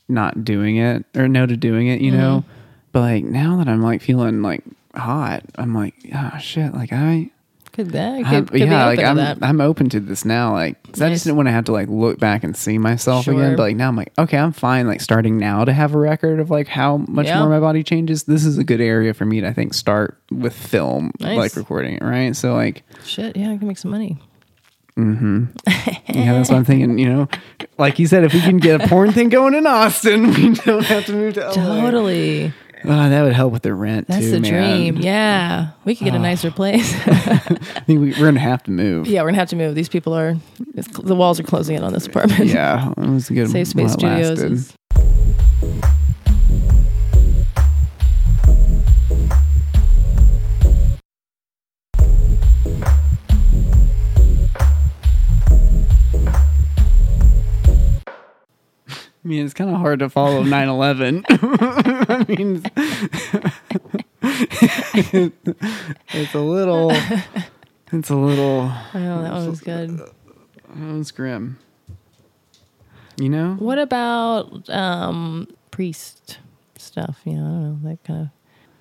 [0.09, 2.41] not doing it or no to doing it, you know?
[2.41, 2.53] Mm-hmm.
[2.93, 4.65] But like now that I'm like feeling like
[4.95, 7.31] hot, I'm like, oh shit, like I,
[7.73, 8.25] Could that?
[8.25, 9.39] Could, I'm- could be yeah, like I'm, that.
[9.43, 10.53] I'm open to this now.
[10.53, 11.17] Like, 'cause I Nice.
[11.17, 13.55] just didn't want to have to like look back and see myself again.
[13.57, 14.87] But like now I'm like, okay, I'm fine.
[14.87, 17.39] Like starting now to have a record of like how much Yeah.
[17.41, 18.25] more my body changes.
[18.25, 21.37] This is a good area for me to I think start with film, Nice.
[21.37, 22.35] like recording it, right?
[22.35, 24.19] So like, Shit, yeah, I can make some money.
[24.97, 25.45] Mm-hmm.
[26.19, 26.99] Yeah, that's what I'm thinking.
[26.99, 27.29] You know,
[27.77, 30.85] like you said, if we can get a porn thing going in Austin, we don't
[30.87, 31.53] have to move to LA.
[31.53, 32.53] Totally.
[32.85, 34.53] Ah, that would help with the rent That's too, the man.
[34.79, 34.97] dream.
[35.03, 35.71] Yeah.
[35.85, 36.95] We could get a nicer place.
[37.07, 39.07] I think we, we're gonna have to move.
[39.07, 39.75] yeah, we're going to have to move.
[39.75, 40.37] These people are,
[40.75, 42.47] it's, the walls are closing in on this apartment.
[42.47, 43.51] Yeah, it was a good.
[43.51, 44.53] Safe Space while it Studios lasted.
[44.53, 44.78] is.
[59.29, 61.27] I mean, it's kind of hard to follow 9 11.
[61.29, 62.63] I mean,
[66.15, 66.91] it's a little,
[67.93, 69.99] it's a little, Oh, that one was good.
[69.99, 71.59] That was grim.
[73.19, 73.57] You know?
[73.59, 76.39] What about um, priest
[76.79, 77.21] stuff?
[77.27, 77.91] Yeah, I don't know.
[77.91, 78.29] That kind of.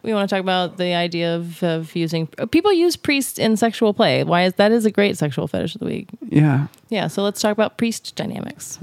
[0.02, 3.94] We want to talk about the idea of, of using people use priests in sexual
[3.94, 4.24] play.
[4.24, 6.08] Why is that is a great sexual fetish of the week?
[6.22, 6.68] Yeah.
[6.88, 8.80] Yeah, so let's talk about priest dynamics.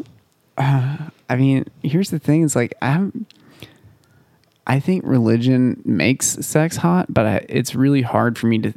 [1.29, 3.27] I mean, here's the thing: is like I'm.
[4.66, 8.72] I think religion makes sex hot, but I, it's really hard for me to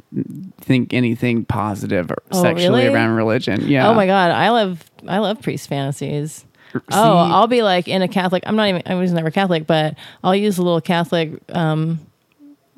[0.60, 2.94] think anything positive or Oh, sexually really?
[2.94, 3.66] around religion.
[3.66, 3.88] Yeah.
[3.88, 6.44] Oh my god, I love I love priest fantasies.
[6.74, 8.42] See- oh, I'll be like in a Catholic.
[8.46, 8.82] I'm not even.
[8.84, 12.00] I was never Catholic, but I'll use a little Catholic um,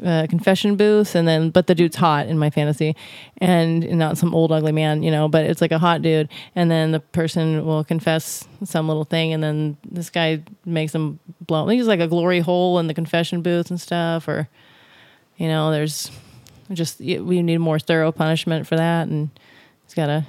[0.05, 2.97] uh, confession booth, and then but the dude's hot in my fantasy,
[3.39, 5.29] and not some old ugly man, you know.
[5.29, 9.33] But it's like a hot dude, and then the person will confess some little thing,
[9.33, 11.67] and then this guy makes them blow.
[11.69, 14.49] He's like a glory hole in the confession booth and stuff, or
[15.37, 16.11] you know, there's
[16.73, 19.31] just we need more thorough punishment for that, and
[19.85, 20.27] he's got to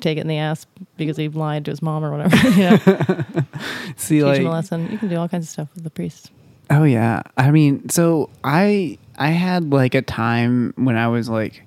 [0.00, 0.66] take it in the ass
[0.96, 2.36] because he lied to his mom or whatever.
[2.50, 2.76] you know,
[3.96, 4.90] See, teach like, him a lesson.
[4.90, 6.30] You can do all kinds of stuff with the priests.
[6.70, 7.22] Oh yeah.
[7.36, 11.62] I mean, so I I had like a time when I was like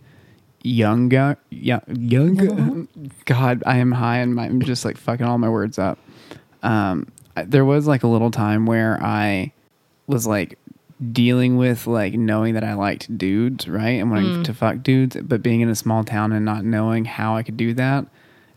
[0.63, 2.87] younger, young, young.
[3.25, 5.97] God, I am high and my, I'm just like fucking all my words up.
[6.63, 9.53] Um, there was like a little time where I
[10.07, 10.59] was like
[11.11, 15.41] dealing with like knowing that I liked dudes, right, and wanting to fuck dudes, but
[15.41, 18.05] being in a small town and not knowing how I could do that,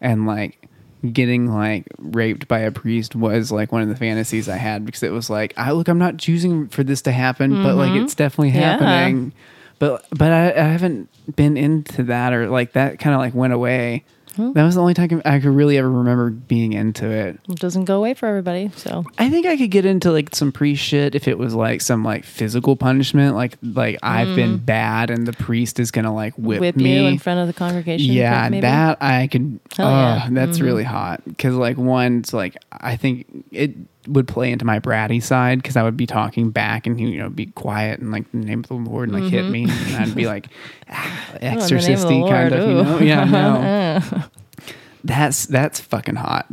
[0.00, 0.68] and like
[1.12, 5.02] getting like raped by a priest was like one of the fantasies I had because
[5.02, 8.14] it was like, I look, I'm not choosing for this to happen, but like it's
[8.14, 8.22] mm-hmm.
[8.22, 8.78] definitely Yeah.
[8.78, 9.32] happening.
[9.78, 13.52] But but I, I haven't been into that or like that kind of like went
[13.52, 14.04] away.
[14.36, 17.38] That was the only time I could really ever remember being into it.
[17.48, 18.70] It doesn't go away for everybody.
[18.76, 21.80] So I think I could get into like some priest shit if it was like
[21.80, 26.34] some like physical punishment, like like I've been bad and the priest is gonna like
[26.34, 26.60] whip, Mm.
[26.60, 26.96] whip me.
[27.00, 28.12] you in front of the congregation.
[28.12, 28.60] Yeah, maybe?
[28.62, 29.60] that I could.
[29.78, 30.20] Oh, yeah.
[30.22, 30.34] Mm-hmm.
[30.34, 31.22] that's really hot.
[31.24, 33.74] Because like one, it's like I think it
[34.08, 37.18] would play into my bratty side because I would be talking back and he you
[37.18, 39.96] know be quiet and like the name of the Lord and like hit me and
[39.96, 40.48] I'd be like
[40.90, 41.46] ah, Mm-hmm.
[41.46, 44.22] Oh, in of kind Lord, of you know yeah no
[45.04, 46.46] that's that's fucking hot.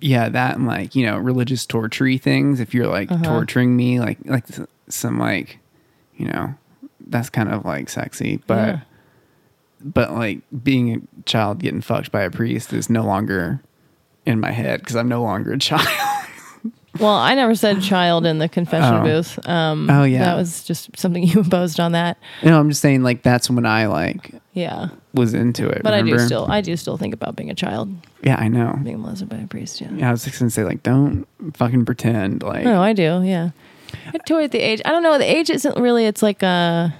[0.00, 2.58] Yeah, that and like you know religious torture things.
[2.60, 3.22] If you're like Uh-huh.
[3.24, 4.44] torturing me, like like
[4.88, 5.58] some like
[6.16, 6.54] you know
[7.06, 8.80] that's kind of like sexy, but Yeah.
[9.84, 13.62] but like being a child getting fucked by a priest is no longer
[14.26, 15.86] in my head because I'm no longer a child.
[17.00, 19.02] Well, I never said child in the confession Oh.
[19.02, 19.48] booth.
[19.48, 20.24] Um, Oh, yeah.
[20.24, 22.18] that was just something you imposed on that.
[22.42, 25.82] know, I'm just saying like that's when I like Yeah, was into it.
[25.82, 26.26] but I do remember?
[26.26, 27.88] still, I do still think about being a child,
[28.22, 28.78] Yeah, I know.
[28.82, 29.80] being molested by a priest.
[29.80, 29.88] Yeah.
[29.94, 33.22] Yeah, I was just gonna say like don't fucking pretend like No, I do.
[33.24, 33.50] Yeah.
[34.12, 34.80] I toy at the age.
[34.84, 35.16] I don't know.
[35.18, 36.06] The age isn't really.
[36.06, 36.94] It's like a.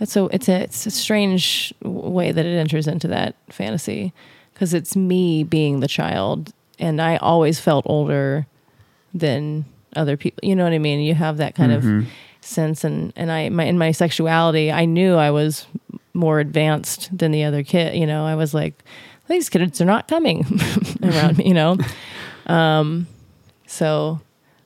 [0.00, 0.24] It's a.
[0.32, 0.60] It's a.
[0.62, 4.12] It's a strange w- way that it enters into that fantasy,
[4.52, 8.46] because it's me being the child, and I always felt older
[9.14, 9.64] than
[9.96, 10.40] other people.
[10.46, 11.00] You know what I mean?
[11.00, 11.98] You have that kind Mm-hmm.
[12.00, 12.06] of
[12.40, 15.66] sense, and and I my in my sexuality, I knew I was
[16.12, 17.96] more advanced than the other kid.
[17.96, 18.74] You know, I was like,
[19.28, 20.44] these kids are not coming
[21.02, 21.48] around me.
[21.48, 21.78] You know,
[22.46, 23.06] um,
[23.66, 24.20] so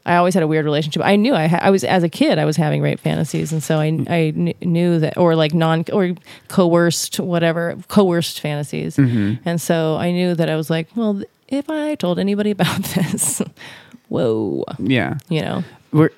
[0.04, 1.02] I always had a weird relationship.
[1.04, 3.62] I knew I, ha- I was as a kid I was having rape fantasies, and
[3.62, 6.14] so I I kn- knew that or like non or
[6.48, 9.34] coerced whatever coerced fantasies, Mm-hmm.
[9.48, 13.40] and so I knew that I was like, well, if I told anybody about this,
[14.08, 15.18] whoa, Yeah.
[15.28, 15.64] you know.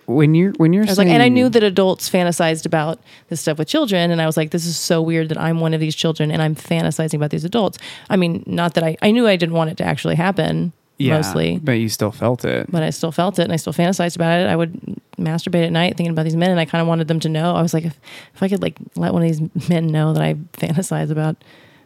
[0.07, 3.41] When you're when you're I was like, and I knew that adults fantasized about this
[3.41, 5.81] stuff with children, and I was like, this is so weird that I'm one of
[5.81, 7.79] these children and I'm fantasizing about these adults.
[8.09, 11.15] I mean, not that I I knew I didn't want it to actually happen, yeah,
[11.15, 12.69] mostly, but you still felt it.
[12.69, 14.49] but I still felt it and I still fantasized about it.
[14.49, 14.73] I would
[15.19, 17.55] masturbate at night thinking about these men, and I kind of wanted them to know.
[17.55, 17.97] I was like, if,
[18.35, 21.37] if I could like let one of these men know that I fantasize about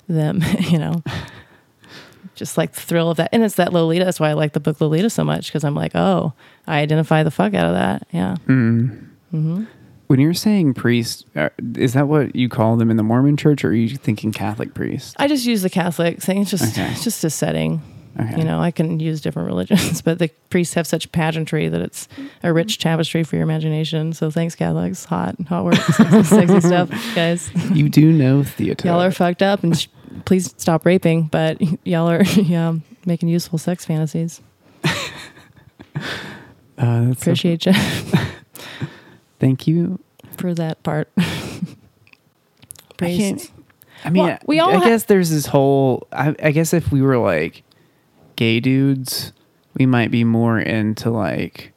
[0.09, 1.03] them, you know.
[2.35, 4.05] Just like the thrill of that, and it's that Lolita.
[4.05, 6.33] That's why I like the book Lolita so much because I'm like, oh,
[6.67, 8.07] I identify the fuck out of that.
[8.13, 8.87] Yeah, mm-hmm.
[9.35, 9.65] Mm-hmm.
[10.07, 13.65] When you're saying priest, uh, is that what you call them in the Mormon church,
[13.65, 15.17] or are you thinking Catholic priest?
[15.19, 16.43] I just use the Catholic thing.
[16.43, 16.91] It's just Okay.
[16.91, 17.83] it's just a setting.
[18.21, 18.39] Okay.
[18.39, 22.07] You know, I can use different religions, but the priests have such pageantry that it's
[22.43, 22.89] a rich mm-hmm.
[22.89, 24.13] tapestry for your imagination.
[24.13, 25.05] So thanks, Catholics.
[25.07, 27.51] Hot, hot work, sexy, sexy stuff, guys.
[27.73, 28.87] you do know theater.
[28.89, 29.89] Y'all are fucked up, and sh-
[30.25, 31.25] please stop raping.
[31.25, 32.75] But y'all are, yeah,
[33.07, 34.41] making useful sex fantasies.
[36.77, 37.73] Uh, Appreciate you
[39.39, 40.01] thank you.
[40.37, 41.09] for that part.
[41.17, 41.57] I
[42.99, 43.51] can't.
[44.05, 46.09] I mean, Well, we all I ha- guess there's this whole.
[46.13, 47.63] I, I guess if we were like
[48.35, 49.33] gay dudes,
[49.75, 51.73] we might be more into like.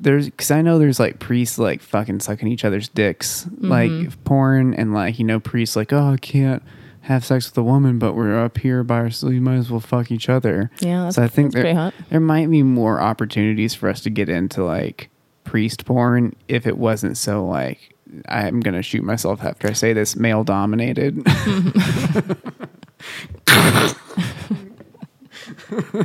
[0.00, 3.68] There's because I know there's like priests like fucking sucking each other's dicks, Mm-hmm.
[3.68, 6.62] like porn, and like you know priests like oh I can't
[7.02, 9.32] have sex with a woman, but we're up here by ourselves.
[9.32, 10.70] We might as well fuck each other.
[10.80, 14.28] Yeah, that's, so I think there, there might be more opportunities for us to get
[14.28, 15.10] into like
[15.44, 17.94] priest porn if it wasn't so like
[18.28, 21.22] I'm gonna shoot myself after I say this male dominated.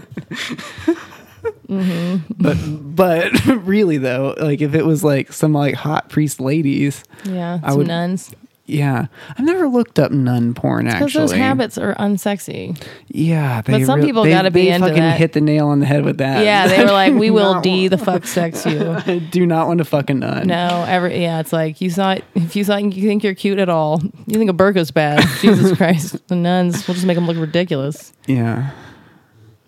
[1.67, 2.57] But
[2.95, 7.73] but really though, like if it was like some like hot priest ladies, Yeah, I
[7.73, 8.33] would- nuns.
[8.65, 9.07] Yeah,
[9.37, 11.19] I've never looked up nun porn Because actually.
[11.21, 12.81] those habits are unsexy.
[13.09, 15.17] yeah, But some real- people they- gotta be they into fucking that.
[15.17, 16.45] hit the nail on the head with that.
[16.45, 19.67] Yeah, they were like, "We will Not d the fuck sex you." I do not
[19.67, 20.47] want to fuck a nun.
[20.47, 23.67] No, every yeah, it's like you thought if you thought you think you're cute at
[23.69, 25.25] all, you think a burka's bad.
[25.41, 28.13] Jesus Christ, the nuns will just make them look ridiculous.
[28.27, 28.71] Yeah.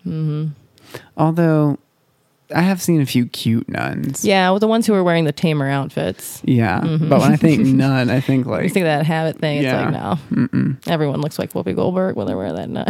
[0.06, 0.46] Mm-hmm.
[1.16, 1.78] Although
[2.54, 4.24] I have seen a few cute nuns.
[4.24, 6.40] Yeah, well, the ones who are wearing the tamer outfits.
[6.44, 6.80] Yeah.
[6.80, 7.08] Mm-hmm.
[7.08, 9.64] But when I think nun, I think like You think that habit thing?
[9.64, 10.78] It's like no, mm-mm.
[10.88, 12.88] everyone looks like Whoopi Goldberg when they wear that nut.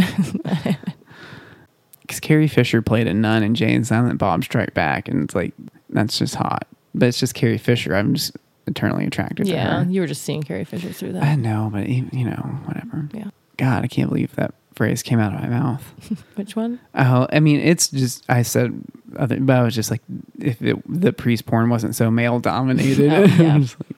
[2.03, 5.35] because Carrie Fisher played a nun in Jay and Silent Bob Strike Back, and it's
[5.35, 5.55] like
[5.89, 6.67] that's just hot.
[6.95, 7.95] But it's just Carrie Fisher.
[7.95, 8.37] I'm just
[8.67, 9.57] eternally attracted to her.
[9.57, 11.23] yeah, you were just seeing Carrie Fisher through that.
[11.23, 13.09] I know, but you know, whatever.
[13.15, 15.83] Yeah, God, I can't believe that phrase came out of my mouth.
[16.37, 16.79] which one?
[16.95, 18.79] Oh, I mean, it's just I said,
[19.17, 20.03] other, but I was just like,
[20.39, 23.59] if it, the priest porn wasn't so male dominated, Oh, yeah.
[23.59, 23.97] Like,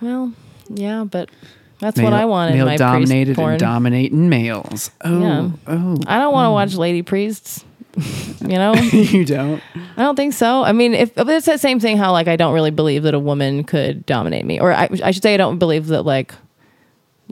[0.00, 0.32] Well,
[0.70, 1.28] yeah, but
[1.80, 2.54] that's male, what I wanted.
[2.54, 4.90] Male my dominated and dominating males.
[5.02, 5.50] Oh, Yeah.
[5.66, 6.54] oh, I don't want to hmm.
[6.54, 7.64] watch lady priests.
[8.40, 9.60] you know, you don't.
[9.96, 10.62] I don't think so.
[10.62, 13.18] I mean, if it's that same thing, how like I don't really believe that a
[13.18, 16.32] woman could dominate me, or I, I should say I don't believe that like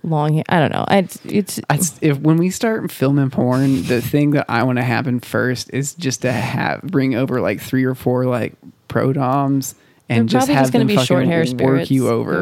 [0.03, 0.35] long.
[0.35, 0.85] hair- I don't know.
[0.91, 5.21] It's it's if when we start filming porn, the thing that I want to happen
[5.21, 8.55] first is just to have bring over like three or four like
[8.89, 9.75] pro doms
[10.09, 12.35] and They're just probably have just gonna them be fucking short hair work you over.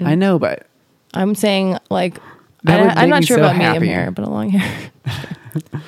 [0.00, 0.66] or- I know, but
[1.14, 2.18] I'm saying like
[2.66, 4.90] I, i'm not sure so about medium hair, but a long hair.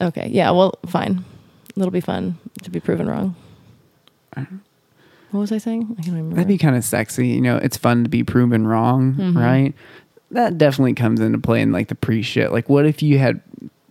[0.00, 1.24] okay, yeah, well, fine.
[1.76, 3.34] It'll be fun to be proven wrong.
[5.30, 5.82] What was I saying?
[5.98, 6.36] I can't remember.
[6.36, 7.28] that'd be kind of sexy.
[7.28, 9.38] You know, it's fun to be proven wrong, Mm-hmm.
[9.38, 9.74] right?
[10.30, 12.52] That definitely comes into play in like the pre shit.
[12.52, 13.40] Like, what if you had?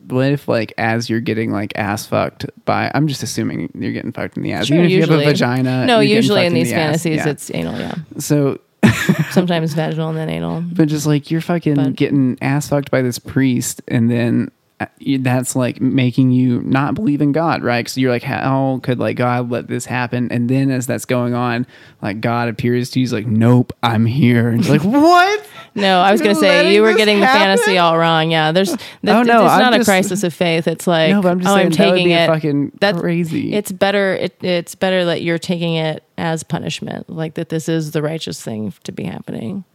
[0.07, 2.91] What if like as you're getting like ass fucked by?
[2.93, 4.67] I'm just assuming you're getting fucked in the ass.
[4.67, 5.23] Sure, Even if you usually.
[5.25, 5.85] have a vagina.
[5.85, 7.29] no, usually fucked in these the fantasies, Yeah.
[7.29, 7.77] it's anal.
[7.79, 8.59] Yeah, so
[9.31, 10.61] sometimes vaginal and then anal.
[10.61, 14.49] But just like you're fucking But- getting ass fucked by this priest, and then
[14.79, 14.85] Uh,
[15.19, 17.79] that's like making you not believe in God, right?
[17.79, 20.31] Because you're like, how could like God let this happen?
[20.31, 21.65] And then as that's going on,
[22.03, 24.49] like God appears to you, he's like, nope, I'm here.
[24.49, 25.47] And you're like, what?
[25.73, 28.29] No, I was going to say you were getting the fantasy all wrong.
[28.29, 28.71] Yeah, there's
[29.01, 30.67] that, Oh, no, it's I'm not a crisis of faith.
[30.67, 32.27] It's like No, but I'm just oh, saying I'm taking it.
[32.27, 33.53] fucking That's crazy.
[33.53, 34.13] It's better.
[34.13, 37.49] It, it's better that you're taking it as punishment, like that.
[37.49, 39.65] This is the righteous thing to be happening.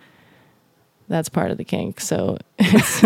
[1.13, 2.01] That's part of the kink.
[2.01, 3.03] So there's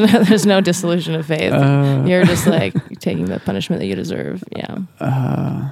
[0.00, 1.52] no, there's no dissolution of faith.
[1.52, 2.02] Uh.
[2.06, 4.42] you're just like taking the punishment that you deserve.
[4.54, 5.70] Yeah, Uh,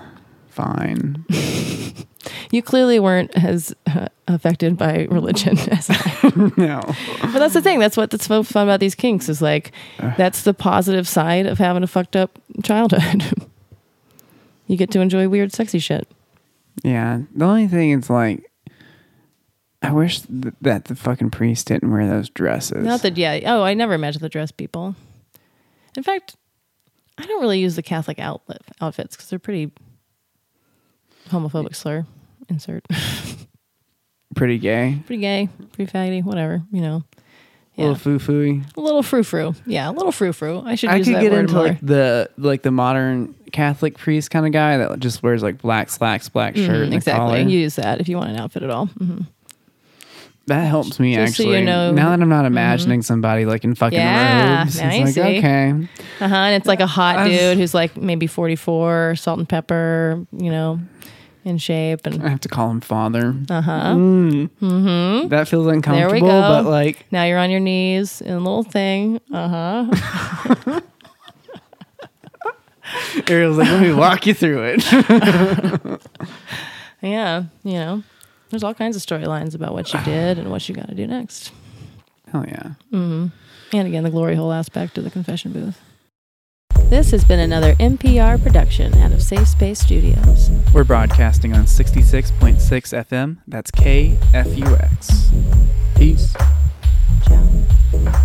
[0.51, 1.25] fine.
[2.53, 6.81] you clearly weren't as uh, affected by religion as I no.
[7.23, 7.81] But that's the thing.
[7.81, 9.73] That's what that's so fun about these kinks is like
[10.17, 13.25] that's the positive side of having a fucked up childhood.
[14.67, 16.09] You get to enjoy weird, sexy shit.
[16.83, 17.23] Yeah.
[17.35, 18.51] The only thing is like,
[19.85, 22.85] I wish th- that the fucking priest didn't wear those dresses.
[22.85, 23.41] Not that, yeah.
[23.47, 24.95] Oh, I never imagined the dress people.
[25.97, 26.37] In fact,
[27.19, 29.71] I don't really use the Catholic outlet outfits because they're pretty
[31.31, 32.07] homophobic slur.
[32.49, 32.85] Insert.
[34.35, 34.99] Pretty gay.
[35.07, 37.05] pretty gay, pretty faggoty, whatever, you know.
[37.79, 38.65] A little foo fooey.
[38.77, 39.55] A little frou frou.
[39.65, 40.61] Yeah, a little frou frou.
[40.65, 41.69] I should I could get into more.
[41.69, 45.89] like the like the modern Catholic priest kind of guy that just wears like black
[45.89, 47.43] slacks, black shirt, Mhm, and a exactly.
[47.43, 48.87] You use that if you want an outfit at all.
[48.87, 49.21] hmm
[50.47, 51.65] That helps me Just so you actually.
[51.65, 55.39] know- now that I'm not imagining somebody like in fucking Yeah, robes, now it's like
[55.39, 55.71] okay,
[56.21, 56.35] Uh huh.
[56.35, 60.51] And it's like a hot I've- dude who's like maybe 44, salt and pepper, you
[60.51, 60.81] know,
[61.47, 62.07] in shape.
[62.07, 63.35] And I have to call him father.
[63.49, 63.95] uh huh.
[63.95, 65.29] Mm, Mm-hmm.
[65.29, 66.11] that feels uncomfortable.
[66.11, 66.27] There we go.
[66.41, 69.21] but like Now you're on your knees in a little thing.
[69.33, 70.81] Uh huh.
[73.29, 74.85] Ariel's like, let me walk you through it.
[77.03, 77.45] yeah.
[77.65, 78.03] You know,
[78.55, 81.09] there's all kinds of storylines about what you did and what you got to do
[81.09, 81.51] next.
[82.31, 82.75] Hell yeah.
[82.93, 83.27] Mm-hmm.
[83.73, 85.81] And again, the glory hole aspect of the confession booth.
[86.89, 90.51] This has been another NPR production out of Safe Space Studios.
[90.73, 93.39] We're broadcasting on 66.6 FM.
[93.49, 95.33] That's KFUX.
[95.97, 96.33] Peace.
[97.27, 98.25] Ciao.